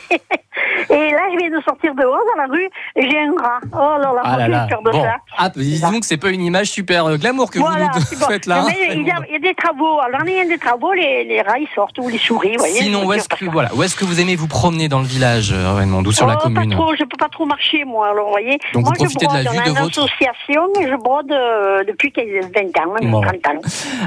Et 0.89 1.11
là, 1.11 1.21
je 1.31 1.37
viens 1.37 1.57
de 1.57 1.63
sortir 1.63 1.93
dehors 1.95 2.19
dans 2.35 2.41
la 2.41 2.47
rue, 2.47 2.67
et 2.95 3.09
j'ai 3.09 3.19
un 3.19 3.33
rat. 3.41 3.59
Oh 3.73 3.97
là 4.01 4.11
là, 4.13 4.21
Ah 4.23 4.47
là 4.47 4.67
peur 4.69 4.81
de 4.81 4.91
Bon, 4.91 5.03
ça. 5.03 5.15
ah, 5.37 5.49
disons 5.55 5.99
que 5.99 6.05
c'est 6.05 6.17
pas 6.17 6.29
une 6.31 6.41
image 6.43 6.67
super 6.67 7.05
euh, 7.05 7.17
glamour 7.17 7.49
que 7.51 7.59
Voilà, 7.59 7.89
vous 7.93 8.01
c'est 8.01 8.15
nous 8.15 8.21
bon. 8.21 8.27
faites 8.27 8.45
là. 8.45 8.61
hein, 8.61 8.67
Mais 8.67 8.95
il 8.95 9.03
y, 9.07 9.11
a, 9.11 9.15
Raymond. 9.15 9.25
il 9.29 9.33
y 9.33 9.35
a 9.35 9.39
des 9.39 9.53
travaux. 9.55 9.99
Alors, 10.01 10.21
il 10.25 10.33
y 10.33 10.39
a 10.39 10.45
des 10.45 10.57
travaux, 10.57 10.91
les, 10.93 11.23
les 11.23 11.41
rats 11.41 11.59
ils 11.59 11.67
sortent, 11.75 11.97
ou 11.99 12.09
les 12.09 12.17
souris, 12.17 12.53
vous 12.53 12.59
voyez. 12.59 12.73
Sinon, 12.81 13.05
où 13.05 13.13
est-ce 13.13 13.29
que 13.29 13.45
voilà, 13.45 13.69
où 13.75 13.83
est-ce 13.83 13.95
que 13.95 14.03
vous 14.05 14.19
aimez 14.19 14.35
vous 14.35 14.47
promener 14.47 14.89
dans 14.89 14.99
le 14.99 15.05
village, 15.05 15.51
euh, 15.53 15.73
Raymond, 15.73 16.03
ou 16.03 16.11
sur 16.11 16.27
la 16.27 16.35
Oh, 16.39 16.43
commune 16.43 16.69
Pas 16.71 16.75
trop, 16.75 16.93
je 16.95 17.03
peux 17.03 17.17
pas 17.17 17.29
trop 17.29 17.45
marcher, 17.45 17.83
moi, 17.85 18.09
alors, 18.09 18.25
vous 18.25 18.31
voyez. 18.31 18.57
Donc, 18.73 18.83
moi, 18.83 18.93
vous 18.97 19.03
profitez 19.05 19.27
de 19.27 19.33
la 19.33 19.43
je 19.43 19.49
vue 19.49 19.55
brode 19.55 19.63
de 19.65 19.69
dans 19.69 19.75
une 19.75 19.83
votre- 19.83 19.99
association, 20.03 20.67
et 20.81 20.87
je 20.89 20.95
brode 20.95 21.31
euh, 21.31 21.83
depuis 21.85 22.11
15, 22.11 22.25
20 22.53 22.81
ans, 22.83 22.93
Bon. 23.03 23.21
30 23.21 23.35
ans. 23.47 23.58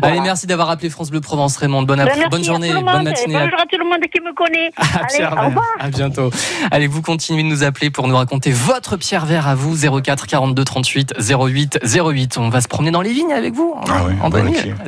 Allez, 0.02 0.20
merci 0.20 0.46
d'avoir 0.46 0.70
appelé 0.70 0.90
France 0.90 1.10
Bleu 1.10 1.20
Provence, 1.20 1.56
Raymond. 1.56 1.82
Bonne, 1.82 2.04
Ben, 2.04 2.28
bonne 2.30 2.44
journée, 2.44 2.72
bonne 2.72 3.04
matinée. 3.04 3.34
Bonjour 3.34 3.60
à 3.60 3.66
tout 3.66 3.78
le 3.78 3.84
monde 3.84 4.00
qui 4.12 4.20
me 4.20 4.34
connaît. 4.34 4.70
à 4.76 4.98
Allez, 4.98 5.06
Pierre 5.16 5.32
au 5.32 5.36
Vert. 5.36 5.44
revoir. 5.46 5.66
À 5.78 5.88
bientôt. 5.88 6.30
Allez, 6.70 6.86
vous 6.86 7.02
continuez 7.02 7.42
de 7.42 7.48
nous 7.48 7.62
appeler 7.64 7.90
pour 7.90 8.08
nous 8.08 8.16
raconter 8.16 8.50
votre 8.52 8.96
Pierre 8.96 9.26
Vert 9.26 9.46
à 9.48 9.54
vous. 9.54 9.76
04 10.02 10.26
42 10.26 10.64
38 10.64 11.14
08 11.18 11.78
08. 11.84 12.38
On 12.38 12.48
va 12.48 12.60
se 12.60 12.68
promener 12.68 12.90
dans 12.90 13.02
les 13.02 13.12
vignes 13.12 13.32
avec 13.32 13.54
vous. 13.54 13.74
Ah 13.88 14.02
oui, 14.06 14.14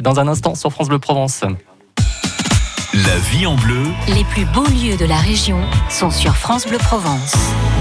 Dans 0.02 0.20
un 0.20 0.28
instant 0.28 0.54
sur 0.54 0.70
France 0.72 0.88
Bleu 0.88 0.98
Provence. 0.98 1.42
La 2.92 3.16
vie 3.32 3.44
en 3.46 3.56
bleu, 3.56 3.82
Les 4.08 4.22
plus 4.24 4.44
beaux 4.44 4.66
lieux 4.66 4.96
de 4.96 5.04
la 5.04 5.16
région 5.16 5.58
sont 5.88 6.10
sur 6.12 6.36
France 6.36 6.66
Bleu 6.66 6.78
Provence. 6.78 7.34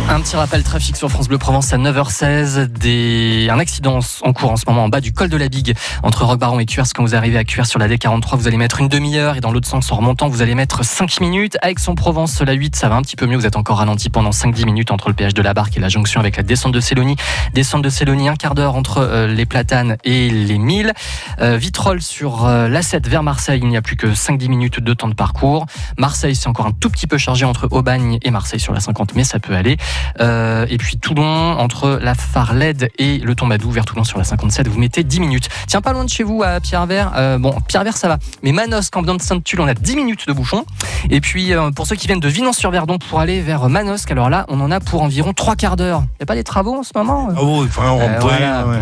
Un 0.10 0.22
petit 0.22 0.36
rappel 0.36 0.64
trafic 0.64 0.96
sur 0.96 1.10
France 1.10 1.28
Bleu 1.28 1.38
Provence 1.38 1.74
à 1.74 1.78
9h16. 1.78 2.68
Des... 2.68 3.48
Un 3.50 3.58
accident 3.58 4.00
en 4.22 4.34
cours 4.34 4.52
en 4.52 4.58
ce 4.58 4.66
moment 4.68 4.84
en 4.84 4.90
bas 4.90 5.02
du 5.02 5.14
col 5.14 5.30
de 5.30 5.38
la 5.38 5.48
Bigue 5.48 5.76
entre 6.04 6.26
Roquebaron 6.26 6.60
et 6.60 6.66
Cuers. 6.66 6.86
Quand 6.94 7.04
vous 7.04 7.16
arrivez 7.16 7.38
à 7.38 7.44
Cuers 7.44 7.66
sur 7.66 7.80
la 7.80 7.88
D43, 7.88 8.38
vous 8.38 8.48
allez 8.48 8.58
mettre 8.58 8.80
une 8.80 8.90
demi-heure 8.90 9.38
et 9.38 9.40
dans 9.42 9.52
l'autre 9.52 9.68
sens 9.68 9.92
en 9.92 9.96
remontant, 9.96 10.28
vous 10.28 10.42
allez 10.42 10.56
mettre 10.56 10.84
5 10.84 11.22
minutes. 11.22 11.58
Avec 11.62 11.80
son 11.80 11.96
Provence, 11.96 12.42
la 12.42 12.54
8, 12.54 12.76
ça 12.76 12.90
va 12.90 12.96
un 12.96 13.02
petit 13.02 13.16
peu 13.16 13.26
mieux. 13.26 13.38
Vous 13.38 13.48
êtes 13.48 13.56
encore 13.56 13.78
ralenti 13.78 14.10
pendant 14.10 14.30
5-10 14.32 14.66
minutes 14.66 14.92
entre 14.92 15.08
le 15.08 15.16
péage 15.16 15.34
de 15.34 15.42
la 15.42 15.54
Barque 15.54 15.78
et 15.78 15.80
la 15.80 15.90
jonction 15.90 16.20
avec 16.20 16.38
la 16.38 16.44
descente 16.44 16.74
de 16.74 16.80
Célonie. 16.80 17.16
Descente 17.54 17.82
de 17.82 17.90
Célonie, 17.90 18.30
un 18.30 18.36
quart 18.36 18.56
d'heure 18.56 18.76
entre 18.76 18.98
euh, 19.00 19.28
les 19.28 19.46
Platanes 19.46 19.98
et 20.04 20.30
les 20.30 20.58
Milles. 20.60 20.94
Euh, 21.42 21.58
Vitrolles 21.58 22.02
sur 22.02 22.46
euh, 22.46 22.68
l'A7 22.68 23.08
vers 23.08 23.24
Marseille, 23.24 23.62
il 23.64 23.70
n'y 23.70 23.78
a 23.78 23.82
plus 23.82 23.96
que 23.96 24.08
5-10 24.08 24.50
minutes 24.50 24.80
de 24.80 24.94
temps 24.94 25.08
de 25.08 25.16
parcours. 25.16 25.66
Marseille, 25.98 26.36
c'est 26.36 26.50
encore 26.50 26.68
un 26.68 26.72
tout 26.72 26.90
petit 26.90 27.08
peu 27.08 27.18
chargé 27.18 27.46
entre 27.46 27.68
Aubagne 27.72 28.20
et 28.22 28.32
Marseille 28.32 28.60
sur 28.60 28.74
la 28.74 28.80
50, 28.80 29.16
mais 29.16 29.24
ça 29.24 29.40
peut 29.40 29.56
aller. 29.56 29.78
Euh, 30.20 30.66
et 30.70 30.78
puis 30.78 30.98
Toulon, 30.98 31.58
entre 31.58 32.00
la 32.02 32.16
Farlède 32.16 32.90
et 32.98 33.18
le 33.20 33.36
Tombadou 33.36 33.72
vers 33.72 33.86
Toulon 33.86 34.04
sur 34.04 34.18
la 34.18 34.24
57, 34.24 34.68
vous 34.68 34.80
mettez 34.80 35.04
10 35.04 35.20
minutes. 35.20 35.50
Tiens, 35.68 35.82
pas 35.82 35.94
loin 35.94 36.06
de 36.06 36.10
chez 36.10 36.24
vous 36.24 36.44
à 36.44 36.60
Pierre-Vert. 36.60 37.12
euh, 37.16 37.38
bon, 37.38 37.56
Pierre-Vert, 37.68 37.98
ça 37.98 38.08
va. 38.08 38.18
Mais 38.42 38.52
Manosque, 38.52 38.96
en 38.96 39.02
de 39.02 39.22
Sainte-Tulle, 39.22 39.62
on 39.62 39.68
a 39.68 39.74
10 39.74 39.96
minutes 39.96 40.28
de 40.28 40.34
bouchon. 40.34 40.66
Et 41.10 41.22
puis, 41.22 41.54
euh, 41.54 41.72
pour 41.72 41.88
ceux 41.88 41.96
qui 41.96 42.08
viennent 42.08 42.20
de 42.20 42.28
Vinon-sur-Verdon 42.28 42.98
pour 42.98 43.20
aller 43.20 43.42
vers 43.42 43.70
Manosque, 43.70 44.12
alors 44.12 44.30
là, 44.30 44.46
on 44.50 44.60
en 44.62 44.72
a 44.72 44.80
pour 44.80 45.02
environ 45.02 45.34
3 45.34 45.56
quarts 45.56 45.76
d'heure. 45.76 46.02
Il 46.02 46.22
n'y 46.22 46.24
a 46.24 46.26
pas 46.26 46.36
des 46.36 46.44
travaux 46.44 46.76
en 46.76 46.84
ce 46.84 46.92
moment? 46.96 47.30
Ah 47.36 47.44
oui, 47.44 47.68
voilà. 47.72 48.68
ouais. 48.68 48.82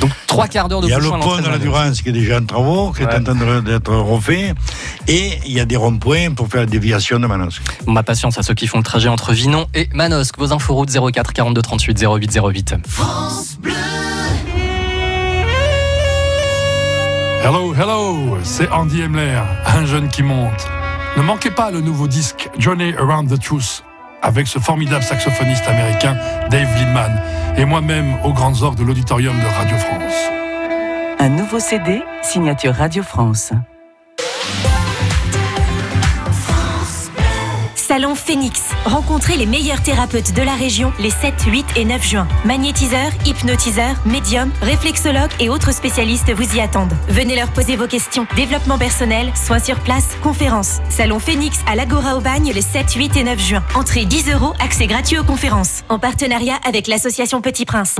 Donc, 0.00 0.10
3 0.26 0.48
quarts 0.48 0.68
d'heure 0.68 0.80
de 0.80 0.86
Il 0.86 0.90
y 0.90 0.94
a 0.94 0.98
le 0.98 1.08
pont 1.08 1.36
de 1.38 1.48
la. 1.48 1.58
Durance 1.58 2.02
qui 2.02 2.10
est 2.10 2.12
déjà 2.12 2.38
en 2.38 2.44
travaux, 2.44 2.92
qui 2.92 3.02
Ouais. 3.04 3.12
est 3.12 3.28
en 3.28 3.34
train 3.34 3.60
d'être 3.62 3.92
refait. 3.94 4.54
Et 5.08 5.38
il 5.46 5.52
y 5.52 5.60
a 5.60 5.64
des 5.64 5.76
ronds-points 5.76 6.32
pour 6.34 6.48
faire 6.48 6.60
la 6.60 6.66
déviation 6.66 7.18
de 7.18 7.26
Manosque. 7.26 7.62
Bon, 7.84 7.92
ma 7.92 8.02
patience 8.02 8.38
à 8.38 8.42
ceux 8.42 8.54
qui 8.54 8.66
font 8.66 8.78
le 8.78 8.84
trajet 8.84 9.08
entre 9.08 9.32
Vinon 9.32 9.66
et 9.74 9.88
Manosque. 9.92 10.38
Vos 10.38 10.52
infos 10.52 10.74
routes 10.74 10.90
04 11.12 11.32
42 11.32 11.62
38 11.62 12.04
08 12.04 12.38
08. 12.54 12.74
Hello, 17.44 17.72
hello, 17.74 18.36
c'est 18.42 18.68
Andy 18.70 19.00
Emler, 19.02 19.40
un 19.66 19.86
jeune 19.86 20.08
qui 20.08 20.22
monte. 20.22 20.66
Ne 21.16 21.22
manquez 21.22 21.50
pas 21.50 21.70
le 21.70 21.80
nouveau 21.80 22.06
disque 22.06 22.50
Journey 22.58 22.94
Around 22.98 23.30
the 23.30 23.40
Truth 23.42 23.82
avec 24.22 24.46
ce 24.46 24.58
formidable 24.58 25.02
saxophoniste 25.02 25.66
américain 25.66 26.16
Dave 26.50 26.68
Lindman 26.76 27.20
et 27.56 27.64
moi-même 27.64 28.14
aux 28.24 28.32
grandes 28.32 28.62
orgues 28.62 28.78
de 28.78 28.84
l'auditorium 28.84 29.36
de 29.38 29.46
Radio 29.46 29.76
France. 29.76 30.14
Un 31.20 31.28
nouveau 31.30 31.58
CD, 31.58 32.02
signature 32.22 32.74
Radio 32.74 33.02
France. 33.02 33.52
Salon 37.98 38.14
Phoenix. 38.14 38.62
Rencontrez 38.84 39.36
les 39.36 39.44
meilleurs 39.44 39.82
thérapeutes 39.82 40.32
de 40.32 40.42
la 40.42 40.54
région 40.54 40.92
les 41.00 41.10
7, 41.10 41.34
8 41.48 41.66
et 41.74 41.84
9 41.84 42.06
juin. 42.06 42.28
Magnétiseurs, 42.44 43.10
hypnotiseurs, 43.26 43.96
médiums, 44.06 44.52
réflexologues 44.62 45.32
et 45.40 45.48
autres 45.48 45.74
spécialistes 45.74 46.32
vous 46.32 46.54
y 46.54 46.60
attendent. 46.60 46.92
Venez 47.08 47.34
leur 47.34 47.50
poser 47.50 47.74
vos 47.74 47.88
questions. 47.88 48.28
Développement 48.36 48.78
personnel, 48.78 49.32
soins 49.34 49.58
sur 49.58 49.80
place, 49.80 50.16
conférences. 50.22 50.78
Salon 50.90 51.18
Phoenix 51.18 51.58
à 51.66 51.74
l'Agora 51.74 52.16
au 52.16 52.20
Bagne 52.20 52.52
les 52.54 52.62
7, 52.62 52.92
8 52.92 53.16
et 53.16 53.24
9 53.24 53.40
juin. 53.40 53.64
Entrée 53.74 54.04
10 54.04 54.30
euros, 54.30 54.54
accès 54.60 54.86
gratuit 54.86 55.18
aux 55.18 55.24
conférences. 55.24 55.82
En 55.88 55.98
partenariat 55.98 56.60
avec 56.64 56.86
l'association 56.86 57.40
Petit 57.40 57.64
Prince. 57.64 57.96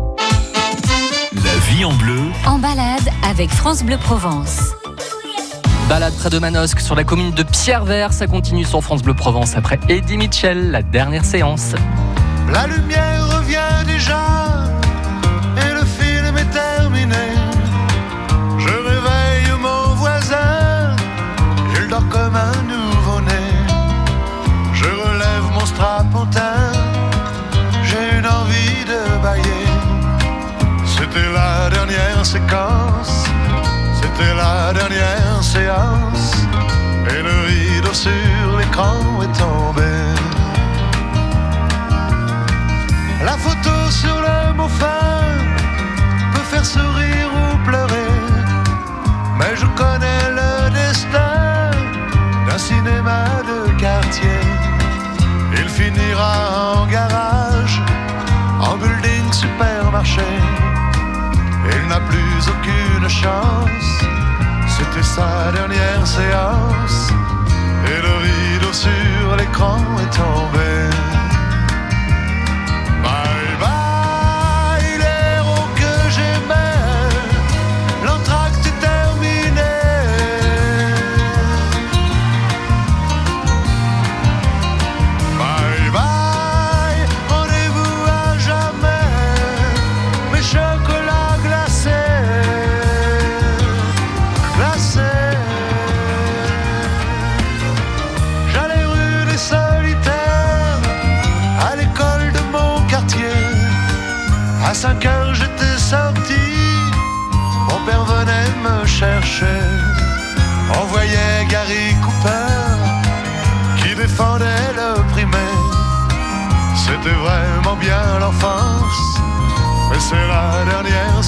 vie 1.80 1.86
en 1.86 1.94
bleu, 1.94 2.20
En 2.46 2.60
balade 2.60 3.08
avec 3.24 3.50
France 3.50 3.84
Bleu 3.84 3.98
Provence. 3.98 4.74
Balade 5.88 6.14
près 6.18 6.30
de 6.30 6.38
Manosque 6.38 6.82
sur 6.82 6.94
la 6.94 7.06
commune 7.06 7.32
de 7.32 7.44
Pierre-Vert. 7.44 8.12
Ça 8.12 8.28
continue 8.28 8.66
sur 8.66 8.82
France 8.82 9.02
Bleu 9.02 9.14
Provence 9.14 9.56
après 9.56 9.80
Eddie 9.88 10.18
Mitchell, 10.18 10.72
la 10.72 10.82
dernière 10.82 11.24
séance. 11.24 11.76
La 12.52 12.68
lumière 12.68 13.38
revient 13.38 13.86
déjà 13.86 14.20
et 15.56 15.74
le 15.74 15.86
film 15.86 16.38
est 16.38 16.52
terminé. 16.52 17.16
Je 18.58 18.68
réveille 18.68 19.58
mon 19.62 19.96
voisin, 19.96 20.98
il 21.78 21.88
dort 21.88 22.10
comme 22.10 22.36
un 22.36 22.49
c'était 32.24 32.50
la 34.36 34.74
dernière 34.74 35.42
séance, 35.42 36.34
et 37.08 37.22
le 37.22 37.46
rideau 37.48 37.94
sur 37.94 38.58
l'écran 38.58 39.22
est 39.22 39.32
tombé. 39.40 39.94
La 43.24 43.38
photo 43.38 43.90
sur 43.90 44.20
le 44.20 44.54
mot 44.54 44.68
fin 44.68 45.22
peut 46.34 46.48
faire 46.52 46.66
sourire 46.66 47.30
ou 47.42 47.58
pleurer. 47.66 48.12
Mais 49.38 49.56
je 49.56 49.66
connais 49.82 50.24
le 50.40 50.70
destin 50.72 51.72
d'un 52.48 52.58
cinéma 52.58 53.24
de 53.48 53.72
quartier. 53.80 54.42
Il 55.54 55.70
finira 55.70 56.82
en 56.82 56.86
garage, 56.88 57.82
en 58.60 58.76
building 58.76 59.32
supermarché. 59.32 60.28
Il 61.72 61.88
n'a 61.88 62.00
plus 62.00 62.42
aucune 62.48 63.10
chance, 63.10 63.90
c'était 64.68 65.04
sa 65.04 65.52
dernière 65.52 66.06
séance, 66.06 67.12
et 67.86 68.02
le 68.02 68.14
rideau 68.26 68.74
sur 68.74 69.36
l'écran 69.38 69.78
est 70.04 70.16
tombé. 70.16 71.29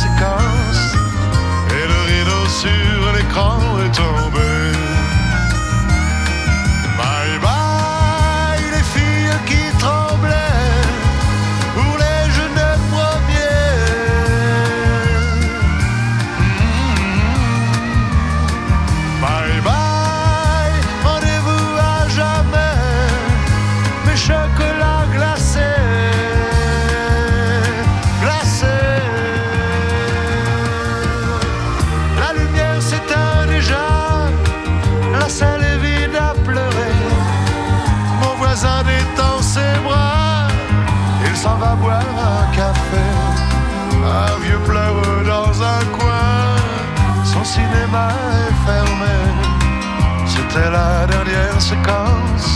Dernière 0.01 0.30
va 41.71 41.75
boire 41.75 42.01
un 42.33 42.55
café. 42.55 43.05
Un 44.03 44.39
vieux 44.43 44.59
pleure 44.65 45.01
dans 45.25 45.53
un 45.61 45.83
coin, 45.97 46.45
son 47.23 47.43
cinéma 47.43 48.07
est 48.43 48.55
fermé. 48.65 49.17
C'était 50.25 50.69
la 50.69 51.05
dernière 51.07 51.61
séquence, 51.61 52.49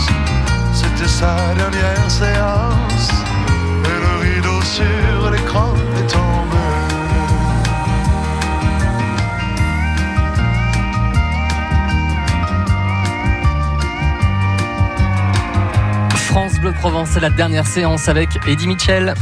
c'était 0.72 1.08
sa 1.08 1.34
dernière 1.56 2.10
séance. 2.10 3.08
France 16.56 16.62
Bleu 16.62 16.80
Provence, 16.80 17.08
c'est 17.12 17.20
la 17.20 17.28
dernière 17.28 17.66
séance 17.66 18.08
avec 18.08 18.30
Eddie 18.46 18.66
Mitchell. 18.66 19.12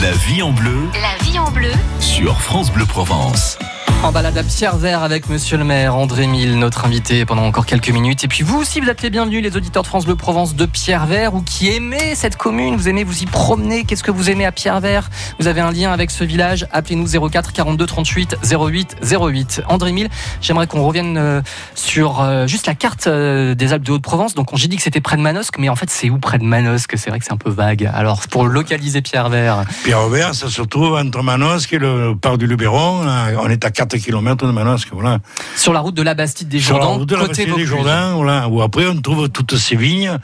La 0.00 0.12
vie 0.12 0.40
en 0.40 0.50
bleu 0.50 0.88
La 0.94 1.22
vie 1.22 1.38
en 1.38 1.50
bleu. 1.50 1.70
sur 2.00 2.40
France 2.40 2.72
Bleu 2.72 2.86
Provence. 2.86 3.58
En 4.04 4.10
balade 4.10 4.36
à 4.36 4.42
Pierre 4.42 4.76
Vert 4.78 5.04
avec 5.04 5.28
monsieur 5.28 5.56
le 5.56 5.62
maire 5.62 5.94
André 5.94 6.26
Mille, 6.26 6.58
notre 6.58 6.84
invité 6.84 7.24
pendant 7.24 7.44
encore 7.44 7.66
quelques 7.66 7.90
minutes. 7.90 8.24
Et 8.24 8.28
puis 8.28 8.42
vous 8.42 8.58
aussi, 8.58 8.80
vous 8.80 8.88
êtes 8.88 9.00
les 9.00 9.10
bienvenus, 9.10 9.40
les 9.44 9.56
auditeurs 9.56 9.84
de 9.84 9.86
France 9.86 10.06
Bleu 10.06 10.16
Provence 10.16 10.56
de 10.56 10.66
Pierre 10.66 11.06
Vert 11.06 11.34
ou 11.34 11.40
qui 11.40 11.68
aimez 11.68 12.16
cette 12.16 12.34
commune, 12.34 12.74
vous 12.74 12.88
aimez 12.88 13.04
vous 13.04 13.22
y 13.22 13.26
promener. 13.26 13.84
Qu'est-ce 13.84 14.02
que 14.02 14.10
vous 14.10 14.28
aimez 14.28 14.44
à 14.44 14.50
Pierre 14.50 14.80
Vert? 14.80 15.08
Vous 15.38 15.46
avez 15.46 15.60
un 15.60 15.70
lien 15.70 15.92
avec 15.92 16.10
ce 16.10 16.24
village 16.24 16.66
Appelez-nous 16.72 17.28
04 17.30 17.52
42 17.52 17.86
38 17.86 18.36
08 18.42 18.96
08. 19.02 19.62
André 19.68 19.92
Mille, 19.92 20.08
j'aimerais 20.40 20.66
qu'on 20.66 20.82
revienne 20.82 21.16
euh, 21.16 21.40
sur 21.76 22.20
euh, 22.20 22.48
juste 22.48 22.66
la 22.66 22.74
carte 22.74 23.06
euh, 23.06 23.54
des 23.54 23.72
Alpes 23.72 23.84
de 23.84 23.92
Haute-Provence. 23.92 24.34
Donc 24.34 24.48
j'ai 24.54 24.66
dit 24.66 24.78
que 24.78 24.82
c'était 24.82 25.00
près 25.00 25.16
de 25.16 25.22
Manosque, 25.22 25.58
mais 25.58 25.68
en 25.68 25.76
fait 25.76 25.90
c'est 25.90 26.10
où 26.10 26.18
près 26.18 26.38
de 26.38 26.44
Manosque? 26.44 26.94
C'est 26.96 27.10
vrai 27.10 27.20
que 27.20 27.24
c'est 27.24 27.32
un 27.32 27.36
peu 27.36 27.50
vague. 27.50 27.88
Alors 27.94 28.22
pour 28.28 28.46
localiser 28.46 29.00
Pierre 29.00 29.28
Vert, 29.28 29.62
Pierre 29.84 30.08
Vert, 30.08 30.34
ça 30.34 30.48
se 30.48 30.62
trouve 30.62 30.96
entre 30.96 31.22
Manosque 31.22 31.72
et 31.72 31.78
le 31.78 32.16
parc 32.20 32.38
du 32.38 32.48
Luberon. 32.48 33.06
On 33.38 33.48
est 33.48 33.64
à 33.64 33.70
4 33.70 33.91
km 33.98 34.46
de 34.46 34.52
Manosque, 34.52 34.88
voilà. 34.92 35.18
sur 35.56 35.72
la 35.72 35.80
route 35.80 35.94
de 35.94 36.02
la 36.02 36.14
Bastide 36.14 36.48
des 36.48 36.60
Sur 36.60 36.78
la 36.78 36.84
Jourdains, 36.84 36.98
route 36.98 37.08
de 37.08 37.14
la 37.14 37.20
côté 37.22 37.28
Bastille 37.28 37.44
des 37.46 37.50
Vaucluse. 37.50 37.68
Jourdains, 37.68 38.14
voilà, 38.14 38.48
où 38.48 38.62
après 38.62 38.86
on 38.86 39.00
trouve 39.00 39.28
toutes 39.28 39.56
ces 39.56 39.76
vignes, 39.76 40.18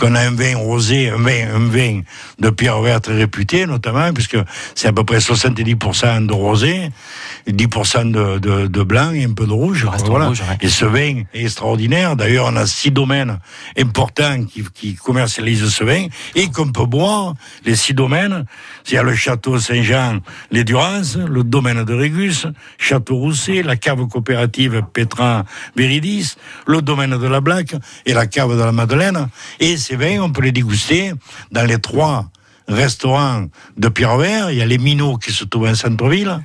qu'on 0.00 0.14
a 0.14 0.20
un 0.20 0.30
vin 0.30 0.56
rosé, 0.56 1.10
un 1.10 1.18
vin, 1.18 1.54
un 1.54 1.68
vin 1.68 2.00
de 2.38 2.50
Pierre 2.50 2.80
Vert 2.80 3.00
très 3.00 3.16
réputé, 3.16 3.66
notamment, 3.66 4.12
puisque 4.12 4.38
c'est 4.74 4.88
à 4.88 4.92
peu 4.92 5.04
près 5.04 5.18
70% 5.18 6.26
de 6.26 6.32
rosé, 6.32 6.90
10% 7.48 8.10
de, 8.10 8.38
de, 8.38 8.66
de 8.66 8.82
blanc 8.82 9.12
et 9.12 9.24
un 9.24 9.32
peu 9.32 9.46
de 9.46 9.52
rouge. 9.52 9.86
Voilà. 10.06 10.26
rouge, 10.26 10.40
ouais. 10.40 10.58
Et 10.60 10.68
ce 10.68 10.84
vin 10.84 11.22
est 11.34 11.42
extraordinaire. 11.42 12.16
D'ailleurs, 12.16 12.46
on 12.48 12.56
a 12.56 12.66
six 12.66 12.90
domaines 12.90 13.38
importants 13.78 14.44
qui, 14.44 14.64
qui 14.74 14.94
commercialisent 14.94 15.68
ce 15.68 15.84
vin 15.84 16.06
et 16.34 16.48
qu'on 16.48 16.70
peut 16.70 16.86
boire. 16.86 17.34
Les 17.64 17.76
six 17.76 17.94
domaines, 17.94 18.44
il 18.88 18.94
y 18.94 18.98
a 18.98 19.02
le 19.02 19.14
château 19.14 19.58
Saint-Jean, 19.58 20.18
les 20.50 20.64
Durances, 20.64 21.16
le 21.16 21.44
domaine 21.44 21.84
de 21.84 21.94
Régus, 21.94 22.46
Château 22.78 23.07
Rousset, 23.14 23.62
la 23.62 23.76
cave 23.76 24.06
coopérative 24.08 24.82
Pétrin 24.92 25.44
Véridis, 25.76 26.36
le 26.66 26.82
domaine 26.82 27.18
de 27.18 27.26
la 27.26 27.40
Blaque 27.40 27.74
et 28.06 28.14
la 28.14 28.26
cave 28.26 28.56
de 28.56 28.62
la 28.62 28.72
Madeleine. 28.72 29.28
Et 29.60 29.76
ces 29.76 29.96
vins, 29.96 30.20
on 30.20 30.30
peut 30.30 30.42
les 30.42 30.52
déguster 30.52 31.12
dans 31.50 31.64
les 31.64 31.78
trois 31.78 32.30
restaurants 32.68 33.46
de 33.76 33.88
Pierre-Vert. 33.88 34.50
Il 34.50 34.58
y 34.58 34.62
a 34.62 34.66
les 34.66 34.78
Minots 34.78 35.16
qui 35.16 35.32
se 35.32 35.44
trouvent 35.44 35.68
en 35.68 35.74
centre-ville. 35.74 36.38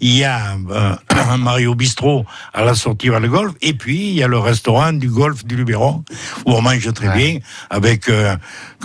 Il 0.00 0.16
y 0.16 0.24
a 0.24 0.56
euh, 0.70 0.96
un 1.10 1.36
Mario 1.36 1.74
Bistrot 1.74 2.26
à 2.52 2.64
la 2.64 2.74
sortie 2.74 3.08
vers 3.08 3.20
le 3.20 3.28
golf. 3.28 3.54
Et 3.62 3.74
puis, 3.74 4.08
il 4.08 4.14
y 4.14 4.22
a 4.22 4.28
le 4.28 4.38
restaurant 4.38 4.92
du 4.92 5.08
golf 5.08 5.44
du 5.44 5.56
Luberon 5.56 6.04
où 6.44 6.52
on 6.52 6.62
mange 6.62 6.92
très 6.92 7.16
bien 7.16 7.38
avec 7.70 8.08
euh, 8.08 8.36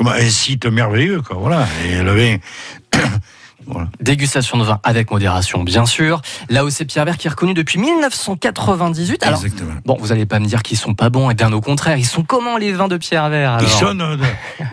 un 0.06 0.30
site 0.30 0.66
merveilleux. 0.66 1.22
Quoi, 1.22 1.38
voilà. 1.38 1.68
Et 1.86 2.02
le 2.02 2.14
vin. 2.14 2.38
voilà. 3.68 3.90
Dégustation 4.02 4.58
de 4.58 4.64
vin 4.64 4.80
avec 4.84 5.12
modération, 5.12 5.64
bien 5.64 5.86
sûr. 5.86 6.22
Là 6.50 6.64
c'est 6.70 6.86
Pierre 6.86 7.06
Vert 7.06 7.18
qui 7.18 7.28
est 7.28 7.30
reconnu 7.30 7.54
depuis 7.54 7.78
1998. 7.80 9.24
Alors, 9.24 9.44
Exactement. 9.44 9.74
bon, 9.86 9.98
vous 10.00 10.12
allez 10.12 10.26
pas 10.26 10.40
me 10.40 10.46
dire 10.46 10.64
qu'ils 10.64 10.78
sont 10.78 10.94
pas 10.94 11.10
bons, 11.10 11.30
et 11.30 11.34
bien 11.36 11.52
au 11.54 11.62
contraire, 11.62 11.98
ils 11.98 12.06
sont 12.06 12.24
comment 12.24 12.58
les 12.58 12.72
vins 12.74 12.88
de 12.88 12.98
Pierre 12.98 13.30
Vert 13.30 13.58
Ils 13.62 13.68
sont, 13.68 14.00
euh, 14.00 14.18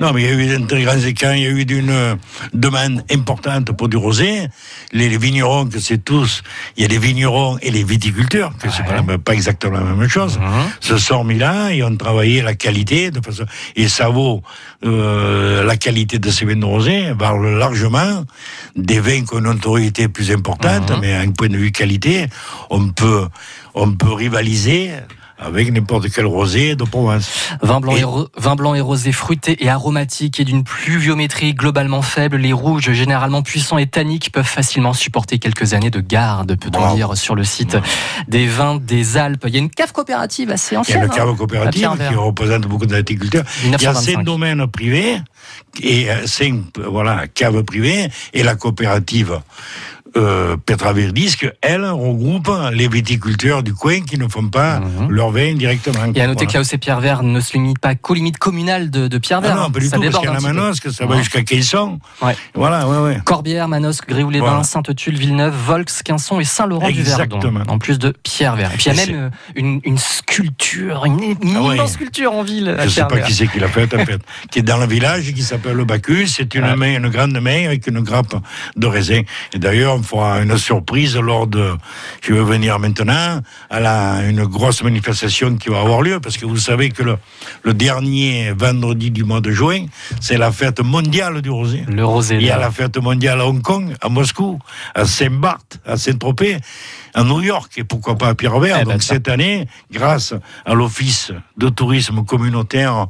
Non, 0.00 0.12
mais 0.12 0.22
il 0.22 0.28
y 0.46 0.50
a 0.52 0.56
eu 0.56 0.66
très 0.66 0.82
grands 0.82 0.94
il 0.96 1.42
y 1.42 1.46
a 1.46 1.50
eu 1.50 1.60
une 1.62 1.90
euh, 1.90 2.14
demande 2.54 3.02
importante 3.10 3.72
pour 3.72 3.88
du 3.88 3.96
rosé. 3.96 4.48
Les, 4.92 5.08
les 5.08 5.18
vignerons, 5.18 5.66
que 5.66 5.78
c'est 5.78 5.98
tous, 6.04 6.42
il 6.76 6.82
y 6.82 6.84
a 6.84 6.88
les 6.88 6.98
vignerons 6.98 7.58
et 7.62 7.70
les 7.70 7.84
viticulteurs, 7.84 8.52
que 8.58 8.68
c'est 8.70 8.84
pas, 8.84 9.34
exactement 9.34 9.78
la 9.80 9.92
même 9.94 10.08
chose, 10.08 10.38
Mhm. 10.38 10.70
se 10.80 10.98
sont 10.98 11.24
mis 11.24 11.38
là 11.38 11.70
et 11.70 11.82
ont 11.82 11.96
travaillé 11.96 12.42
la 12.42 12.54
qualité 12.54 13.10
de 13.10 13.20
façon. 13.24 13.44
Et 13.76 13.88
ça 13.88 14.08
vaut 14.08 14.42
euh, 14.84 15.62
la 15.64 15.76
qualité 15.76 16.18
de 16.18 16.30
ces 16.30 16.44
vins 16.44 16.56
de 16.56 16.64
rosé, 16.64 17.12
largement 17.58 18.24
des 18.80 19.00
vins 19.00 19.24
qui 19.24 19.34
ont 19.34 19.38
une 19.38 19.46
autorité 19.48 20.08
plus 20.08 20.30
importante, 20.30 20.90
Mhm. 20.90 20.98
mais 21.00 21.12
à 21.14 21.20
un 21.20 21.30
point 21.30 21.48
de 21.48 21.56
vue 21.56 21.72
qualité, 21.72 22.26
on 22.70 22.88
peut, 22.90 23.26
on 23.74 23.92
peut 23.92 24.12
rivaliser 24.12 24.90
avec 25.40 25.72
n'importe 25.72 26.10
quel 26.14 26.26
rosé 26.26 26.76
de 26.76 26.84
Provence. 26.84 27.30
Vin 27.62 27.80
blanc, 27.80 27.96
et... 27.96 28.00
Et- 28.00 28.04
ro- 28.04 28.28
vin 28.36 28.54
blanc 28.56 28.74
et 28.74 28.80
rosé 28.80 29.10
fruité 29.12 29.64
et 29.64 29.68
aromatique 29.70 30.38
et 30.38 30.44
d'une 30.44 30.64
pluviométrie 30.64 31.54
globalement 31.54 32.02
faible. 32.02 32.36
Les 32.36 32.52
rouges, 32.52 32.92
généralement 32.92 33.42
puissants 33.42 33.78
et 33.78 33.86
tanniques, 33.86 34.30
peuvent 34.32 34.44
facilement 34.46 34.92
supporter 34.92 35.38
quelques 35.38 35.72
années 35.72 35.90
de 35.90 36.00
garde, 36.00 36.56
peut-on 36.56 36.78
Bravo. 36.80 36.94
dire, 36.96 37.16
sur 37.16 37.34
le 37.34 37.44
site 37.44 37.78
des 38.28 38.46
vins 38.46 38.76
des 38.76 39.16
Alpes. 39.16 39.44
Il 39.48 39.54
y 39.54 39.56
a 39.56 39.60
une 39.60 39.70
cave 39.70 39.92
coopérative 39.92 40.50
assez 40.50 40.74
Il 40.74 40.74
y 40.74 40.76
a 40.76 40.80
ancienne. 40.80 41.02
le 41.02 41.08
cave 41.08 41.28
hein, 41.30 41.34
coopérative 41.36 41.90
qui 42.08 42.14
représente 42.14 42.66
beaucoup 42.66 42.86
d'agriculteurs. 42.86 43.44
Il 43.64 43.70
y 43.70 43.74
a 43.74 43.78
1925. 43.78 44.12
cinq 44.18 44.24
domaines 44.24 44.66
privés 44.66 45.20
et 45.82 46.10
euh, 46.10 46.26
cinq 46.26 46.60
voilà, 46.86 47.26
caves 47.28 47.62
privées 47.64 48.08
et 48.34 48.42
la 48.42 48.56
coopérative 48.56 49.40
euh, 50.16 50.56
Petra 50.64 50.92
Verdisque, 50.92 51.50
elle, 51.62 51.84
regroupe 51.84 52.50
les 52.72 52.88
viticulteurs 52.88 53.62
du 53.62 53.74
coin 53.74 54.00
qui 54.00 54.18
ne 54.18 54.26
font 54.28 54.48
pas 54.48 54.80
leur 55.08 55.30
vin 55.30 55.54
directement. 55.54 56.12
Et 56.14 56.20
à 56.20 56.26
noter 56.26 56.46
que 56.46 56.54
là 56.54 56.60
aussi 56.60 56.78
Pierre 56.78 57.00
Vert 57.00 57.22
ne 57.22 57.40
se 57.40 57.52
limite 57.54 57.78
pas 57.78 57.94
qu'aux 57.94 58.14
limites 58.14 58.38
communales 58.38 58.90
de, 58.90 59.08
de 59.08 59.18
Pierre 59.18 59.38
Ah 59.42 59.46
Vert. 59.48 59.56
non, 59.56 59.70
pas 59.70 59.78
du 59.78 59.86
ça 59.86 59.96
tout, 59.96 60.02
parce 60.02 60.18
qu'il 60.18 60.28
y 60.28 60.32
a 60.32 60.36
peu. 60.36 60.42
Manosque, 60.42 60.90
ça 60.90 61.06
va 61.06 61.16
jusqu'à 61.18 61.42
Quaisson. 61.42 61.98
Ouais. 62.22 62.34
Voilà, 62.54 62.88
ouais, 62.88 62.98
ouais. 62.98 63.20
Corbière, 63.24 63.68
Manosque, 63.68 64.08
Gréoux-les-Bains, 64.08 64.46
Voilà. 64.46 64.62
Sainte-Tulle, 64.64 65.16
Villeneuve, 65.16 65.54
Volx, 65.66 66.02
Quinson 66.02 66.40
et 66.40 66.44
Saint-Laurent-du-Verdon. 66.44 67.22
Exactement. 67.22 67.60
En 67.68 67.78
plus 67.78 67.98
de 67.98 68.12
Pierre 68.22 68.56
Vert. 68.56 68.72
Et 68.74 68.76
puis 68.76 68.86
il 68.90 68.96
y 68.96 69.00
a 69.00 69.06
même 69.06 69.16
euh, 69.16 69.30
une, 69.54 69.80
une 69.84 69.98
sculpture, 69.98 71.04
une, 71.06 71.22
une 71.22 71.36
Ah 71.56 71.62
ouais. 71.62 71.76
immense 71.76 71.92
sculpture 71.92 72.32
en 72.32 72.42
ville 72.42 72.68
à 72.70 72.84
Je 72.84 72.88
sais 72.88 72.94
Pierre 72.94 73.08
pas 73.08 73.20
qui 73.20 73.34
c'est 73.34 73.46
qui 73.46 73.58
l'a 73.60 73.68
fait, 73.68 73.92
en 73.94 74.04
fait, 74.04 74.20
qui 74.50 74.58
est 74.60 74.62
dans 74.62 74.78
le 74.78 74.86
village 74.86 75.28
et 75.28 75.32
qui 75.32 75.42
s'appelle 75.42 75.76
le 75.76 75.84
Bacchus. 75.84 76.28
C'est 76.28 76.54
une 76.54 76.74
main, 76.76 76.96
une 76.96 77.08
grande 77.08 77.38
main 77.40 77.66
avec 77.66 77.86
une 77.86 78.00
grappe 78.00 78.34
de 78.76 78.86
raisin. 78.86 79.22
Et 79.52 79.58
d'ailleurs, 79.58 79.99
on 80.00 80.02
fera 80.02 80.40
une 80.40 80.56
surprise 80.56 81.16
lors 81.16 81.46
de, 81.46 81.72
je 82.22 82.32
vais 82.32 82.42
venir 82.42 82.78
maintenant, 82.78 83.40
à 83.68 83.80
la, 83.80 84.22
une 84.28 84.44
grosse 84.44 84.82
manifestation 84.82 85.56
qui 85.56 85.68
va 85.68 85.80
avoir 85.80 86.02
lieu, 86.02 86.20
parce 86.20 86.36
que 86.36 86.46
vous 86.46 86.56
savez 86.56 86.90
que 86.90 87.02
le, 87.02 87.16
le 87.62 87.74
dernier 87.74 88.52
vendredi 88.52 89.10
du 89.10 89.24
mois 89.24 89.40
de 89.40 89.50
juin, 89.50 89.86
c'est 90.20 90.38
la 90.38 90.52
fête 90.52 90.80
mondiale 90.80 91.42
du 91.42 91.50
rosé. 91.50 91.84
Le 91.86 92.04
rosé. 92.04 92.36
Il 92.36 92.42
y 92.44 92.50
a 92.50 92.58
la 92.58 92.70
fête 92.70 92.96
mondiale 92.96 93.40
à 93.40 93.46
Hong 93.46 93.60
Kong, 93.60 93.94
à 94.00 94.08
Moscou, 94.08 94.58
à 94.94 95.04
Saint-Barth, 95.04 95.80
à 95.86 95.96
Saint-Tropez, 95.96 96.56
à 97.14 97.24
New 97.24 97.40
York 97.42 97.72
et 97.76 97.84
pourquoi 97.84 98.16
pas 98.16 98.28
à 98.28 98.34
Pierre-Vert. 98.34 98.78
Eh 98.80 98.84
ben, 98.84 98.92
Donc 98.92 99.02
ça. 99.02 99.14
cette 99.14 99.28
année, 99.28 99.66
grâce 99.92 100.34
à 100.64 100.74
l'Office 100.74 101.32
de 101.56 101.68
tourisme 101.68 102.24
communautaire, 102.24 103.06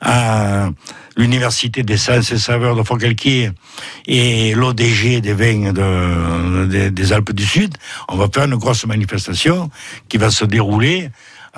à 0.00 0.70
l'Université 1.16 1.82
des 1.82 1.96
sciences 1.96 2.30
et 2.32 2.38
saveurs 2.38 2.76
de 2.76 2.82
Forcalquier 2.82 3.50
et 4.06 4.54
l'ODG 4.54 5.20
des 5.20 5.32
vins 5.32 5.72
de- 5.72 6.66
des- 6.66 6.90
des 6.90 7.12
Alpes 7.12 7.32
du 7.32 7.44
Sud, 7.44 7.74
on 8.08 8.16
va 8.16 8.28
faire 8.32 8.44
une 8.44 8.54
grosse 8.56 8.86
manifestation 8.86 9.70
qui 10.08 10.16
va 10.16 10.30
se 10.30 10.44
dérouler 10.44 11.10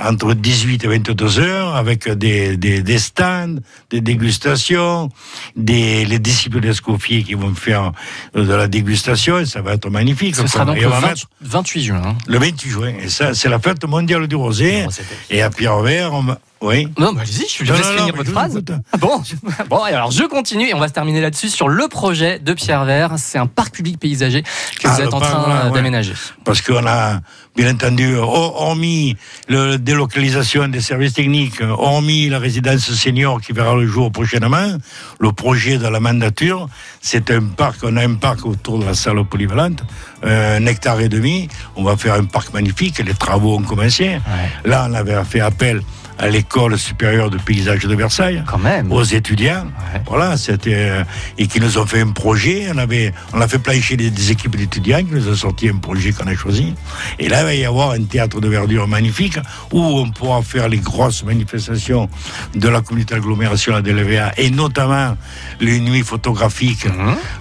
entre 0.02 0.34
18 0.34 0.84
et 0.84 0.88
22 0.88 1.38
heures 1.40 1.76
avec 1.76 2.08
des, 2.08 2.56
des, 2.56 2.82
des 2.82 2.98
stands, 2.98 3.56
des 3.90 4.00
dégustations, 4.00 5.08
des, 5.56 6.04
les 6.04 6.18
disciples 6.18 6.60
d'Escoffier 6.60 7.22
qui 7.22 7.34
vont 7.34 7.54
faire 7.54 7.92
euh, 8.36 8.44
de 8.44 8.52
la 8.54 8.68
dégustation 8.68 9.38
et 9.38 9.46
ça 9.46 9.60
va 9.62 9.74
être 9.74 9.90
magnifique. 9.90 10.36
Ce 10.36 10.46
sera 10.46 10.64
donc 10.64 10.76
Et 10.76 10.80
le 10.80 10.86
on 10.86 10.90
va 10.90 11.00
20 11.00 11.08
mettre 11.08 11.26
28 11.42 11.82
juin. 11.82 12.02
hein. 12.04 12.16
le 12.26 12.38
28 12.38 12.70
juin. 12.70 12.92
Et 13.02 13.08
ça, 13.08 13.34
c'est 13.34 13.48
la 13.48 13.58
fête 13.58 13.84
mondiale 13.84 14.26
du 14.26 14.36
rosé. 14.36 14.86
Et 15.30 15.42
à 15.42 15.50
Pierre-Vert, 15.50 16.12
on 16.14 16.22
va... 16.22 16.38
Oui. 16.62 16.88
Non, 16.98 17.12
bah 17.14 17.22
allez-y, 17.22 17.46
je 17.48 17.64
Non, 17.64 17.72
laisse 17.78 17.86
finir 17.88 18.14
votre 18.14 18.28
mais 18.28 18.34
phrase. 18.34 18.52
vous. 18.54 18.74
Ah 18.92 18.96
bon, 18.98 19.22
bon, 19.70 19.86
et 19.86 19.92
alors 19.94 20.10
je 20.10 20.24
continue 20.24 20.68
et 20.68 20.74
on 20.74 20.78
va 20.78 20.88
se 20.88 20.92
terminer 20.92 21.22
là-dessus 21.22 21.48
sur 21.48 21.68
le 21.68 21.88
projet 21.88 22.38
de 22.38 22.52
Pierre 22.52 22.84
Vert. 22.84 23.12
C'est 23.16 23.38
un 23.38 23.46
parc 23.46 23.74
public 23.74 23.98
paysager 23.98 24.42
que 24.42 24.48
Ah, 24.84 24.90
vous 24.90 25.00
êtes 25.00 25.06
le 25.06 25.14
en 25.14 25.20
train 25.20 25.38
voilà, 25.38 25.66
ouais. 25.66 25.72
d'aménager. 25.72 26.12
Parce 26.44 26.60
qu'on 26.60 26.86
a, 26.86 27.20
bien 27.56 27.72
entendu, 27.72 28.14
hor- 28.14 28.60
hormis 28.60 29.16
la 29.48 29.78
délocalisation 29.78 30.68
des 30.68 30.82
services 30.82 31.14
techniques, 31.14 31.62
hormis 31.62 32.28
la 32.28 32.38
résidence 32.38 32.90
senior 32.92 33.40
qui 33.40 33.52
verra 33.52 33.74
le 33.74 33.86
jour 33.86 34.12
prochainement, 34.12 34.76
le 35.18 35.32
projet 35.32 35.78
de 35.78 35.86
la 35.88 35.98
mandature, 35.98 36.68
c'est 37.00 37.30
un 37.30 37.40
parc, 37.42 37.78
on 37.84 37.96
a 37.96 38.04
un 38.04 38.14
parc 38.16 38.44
autour 38.44 38.78
de 38.80 38.84
la 38.84 38.92
salle 38.94 39.24
polyvalente, 39.24 39.82
un 40.22 40.66
hectare 40.66 41.00
et 41.00 41.08
demi, 41.08 41.48
on 41.76 41.84
va 41.84 41.96
faire 41.96 42.14
un 42.14 42.24
parc 42.24 42.52
magnifique, 42.52 42.98
les 42.98 43.14
travaux 43.14 43.56
ont 43.56 43.62
commencé. 43.62 44.20
Là, 44.66 44.86
on 44.90 44.94
avait 44.94 45.24
fait 45.24 45.40
appel 45.40 45.80
à 46.20 46.28
l'école 46.28 46.78
supérieure 46.78 47.30
de 47.30 47.38
paysage 47.38 47.84
de 47.86 47.94
Versailles, 47.94 48.42
Quand 48.46 48.58
même. 48.58 48.92
aux 48.92 49.02
étudiants, 49.02 49.64
voilà, 50.06 50.36
c'était 50.36 50.74
euh, 50.74 51.02
et 51.38 51.46
qui 51.46 51.60
nous 51.60 51.78
ont 51.78 51.86
fait 51.86 52.00
un 52.02 52.08
projet. 52.12 52.66
On 52.74 52.76
avait, 52.78 53.12
on 53.32 53.40
a 53.40 53.48
fait 53.48 53.58
plancher 53.58 53.96
des, 53.96 54.10
des 54.10 54.30
équipes 54.30 54.54
d'étudiants 54.54 54.98
qui 54.98 55.12
nous 55.14 55.28
ont 55.28 55.34
sorti 55.34 55.68
un 55.70 55.76
projet 55.78 56.12
qu'on 56.12 56.26
a 56.26 56.34
choisi. 56.34 56.74
Et 57.18 57.28
là, 57.30 57.40
il 57.40 57.44
va 57.44 57.54
y 57.54 57.64
avoir 57.64 57.92
un 57.92 58.02
théâtre 58.04 58.38
de 58.40 58.48
verdure 58.48 58.86
magnifique 58.86 59.38
où 59.72 59.80
on 59.82 60.10
pourra 60.10 60.42
faire 60.42 60.68
les 60.68 60.76
grosses 60.78 61.24
manifestations 61.24 62.08
de 62.54 62.68
la 62.68 62.82
communauté 62.82 63.14
d'agglomération 63.14 63.80
de 63.80 63.90
l'EVA 63.90 64.32
et 64.36 64.50
notamment 64.50 65.16
les 65.58 65.80
nuits 65.80 66.02
photographiques 66.02 66.86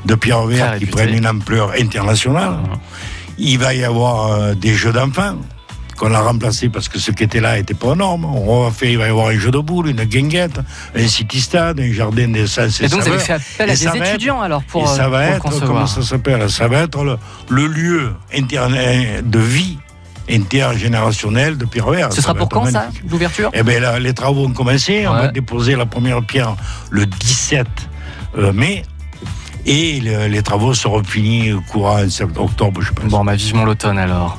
de 0.05 0.15
Pierre 0.15 0.45
Vert 0.45 0.65
qui 0.67 0.85
réputé. 0.85 0.91
prennent 0.91 1.15
une 1.15 1.27
ampleur 1.27 1.73
internationale. 1.77 2.59
Il 3.37 3.59
va 3.59 3.73
y 3.73 3.83
avoir 3.83 4.31
euh, 4.31 4.53
des 4.55 4.73
jeux 4.73 4.93
d'enfants 4.93 5.35
qu'on 5.99 6.13
a 6.13 6.19
remplacé 6.21 6.69
parce 6.69 6.87
que 6.87 6.97
ce 6.97 7.11
qui 7.11 7.23
était 7.23 7.41
là 7.41 7.57
n'était 7.57 7.73
pas 7.73 7.87
aux 7.89 7.95
normes. 7.95 8.23
On 8.25 8.63
va 8.63 8.71
faire, 8.71 8.89
il 8.89 8.97
va 8.97 9.07
y 9.07 9.09
avoir 9.09 9.27
un 9.27 9.37
jeu 9.37 9.51
de 9.51 9.59
boules, 9.59 9.89
une 9.89 10.03
guinguette, 10.05 10.59
un 10.95 11.07
city 11.07 11.41
stade, 11.41 11.79
un 11.79 11.91
jardin 11.91 12.29
des 12.29 12.47
sens 12.47 12.79
Et 12.79 12.87
donc 12.87 13.01
vous 13.01 13.07
avez 13.09 13.19
saveurs. 13.19 13.41
fait 13.45 13.63
appel 13.63 13.69
à 13.69 13.73
Et 13.73 13.75
des 13.77 13.87
être- 13.87 14.07
étudiants 14.07 14.41
alors 14.41 14.63
pour, 14.63 14.83
et 14.83 14.87
ça 14.87 15.05
euh, 15.05 15.09
va 15.09 15.37
pour 15.37 15.51
être, 15.51 15.65
comment 15.67 15.85
ça 15.87 16.01
s'appelle? 16.01 16.49
Ça 16.49 16.67
va 16.69 16.79
être 16.83 17.03
le, 17.03 17.17
le 17.49 17.67
lieu 17.67 18.13
inter- 18.33 19.21
de 19.23 19.39
vie 19.39 19.77
intergénérationnel 20.31 21.57
de 21.57 21.65
Pierre. 21.65 22.13
Ce 22.13 22.21
sera 22.21 22.33
pour 22.35 22.49
quand 22.49 22.65
ça, 22.69 22.89
l'ouverture? 23.09 23.49
Eh 23.53 23.63
bien, 23.63 23.99
les 23.99 24.13
travaux 24.13 24.45
ont 24.45 24.51
commencé. 24.53 25.05
On 25.07 25.13
va 25.13 25.27
déposer 25.29 25.75
la 25.75 25.85
première 25.85 26.21
pierre 26.23 26.55
le 26.89 27.05
17 27.05 27.67
euh, 28.37 28.53
mai. 28.53 28.83
Et 29.65 29.99
le- 29.99 30.27
les 30.27 30.41
travaux 30.41 30.73
seront 30.73 31.03
finis 31.03 31.51
au 31.53 31.61
courant 31.61 31.99
octobre, 32.37 32.81
je 32.81 32.91
pense. 32.91 33.05
Bon, 33.05 33.23
bah 33.23 33.35
vivement 33.35 33.65
l'automne 33.65 33.97
alors. 33.97 34.37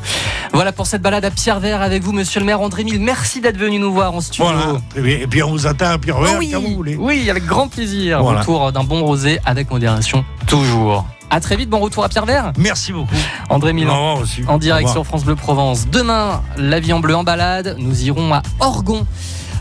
Voilà 0.52 0.72
pour 0.72 0.87
cette 0.87 1.02
balade 1.02 1.24
à 1.24 1.30
Pierre 1.30 1.61
Vert 1.61 1.83
avec 1.83 2.02
vous, 2.02 2.12
monsieur 2.12 2.40
le 2.40 2.46
maire 2.46 2.61
André 2.61 2.83
Mille. 2.85 3.00
Merci 3.00 3.40
d'être 3.40 3.56
venu 3.59 3.78
nous 3.78 3.92
voir 3.92 4.14
en 4.14 4.20
studio. 4.20 4.46
Voilà. 4.46 5.09
Et 5.09 5.26
puis 5.26 5.42
on 5.42 5.50
vous 5.50 5.66
attend 5.66 5.90
à 5.90 5.98
Pierre 5.98 6.18
Vert 6.20 6.37
oui, 6.38 6.50
quand 6.52 6.61
vous 6.61 6.74
voulez. 6.74 6.96
oui, 6.96 7.30
avec 7.30 7.44
grand 7.46 7.68
plaisir. 7.68 8.22
Voilà. 8.22 8.40
Retour 8.40 8.72
d'un 8.72 8.83
bon 8.85 9.04
rosé 9.04 9.38
avec 9.46 9.70
modération, 9.70 10.24
toujours. 10.46 11.06
À 11.33 11.38
très 11.38 11.54
vite, 11.54 11.70
bon 11.70 11.78
retour 11.78 12.02
à 12.02 12.09
Pierre 12.09 12.26
Vert. 12.26 12.52
Merci 12.59 12.92
beaucoup. 12.92 13.14
André 13.50 13.72
Milan. 13.72 14.18
En 14.48 14.59
direct 14.59 14.88
sur 14.88 15.04
France 15.06 15.24
Bleu 15.24 15.37
Provence. 15.37 15.87
Demain, 15.88 16.42
la 16.56 16.80
vie 16.80 16.92
en 16.92 16.98
bleu 16.98 17.14
en 17.14 17.22
balade. 17.22 17.76
Nous 17.78 18.02
irons 18.02 18.35
à 18.35 18.42
Orgon. 18.59 19.06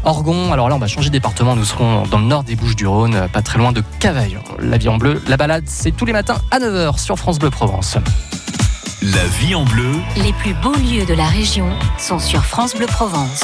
Orgon, 0.04 0.52
alors 0.54 0.70
là 0.70 0.76
on 0.76 0.80
va 0.80 0.88
changer 0.88 1.10
de 1.10 1.14
département, 1.14 1.56
nous 1.56 1.66
serons 1.66 2.04
dans 2.04 2.20
le 2.20 2.26
nord 2.26 2.44
des 2.44 2.56
Bouches 2.56 2.76
du 2.76 2.88
Rhône, 2.88 3.28
pas 3.34 3.42
très 3.42 3.58
loin 3.58 3.72
de 3.72 3.84
Cavaillon. 4.00 4.42
La 4.60 4.78
vie 4.78 4.90
en 4.90 4.98
bleu, 4.98 5.22
la 5.28 5.38
balade, 5.38 5.66
c'est 5.68 5.92
tous 5.92 6.06
les 6.06 6.14
matins 6.14 6.38
à 6.52 6.60
9h 6.60 6.98
sur 7.00 7.18
France 7.18 7.40
Bleu 7.40 7.50
Provence. 7.50 7.98
La 9.02 9.26
vie 9.40 9.56
en 9.56 9.64
bleu. 9.64 9.94
Les 10.18 10.34
plus 10.34 10.54
beaux 10.56 10.76
lieux 10.76 11.06
de 11.06 11.14
la 11.14 11.26
région 11.26 11.70
sont 11.98 12.20
sur 12.20 12.44
France 12.44 12.76
Bleu 12.76 12.86
Provence. 12.86 13.44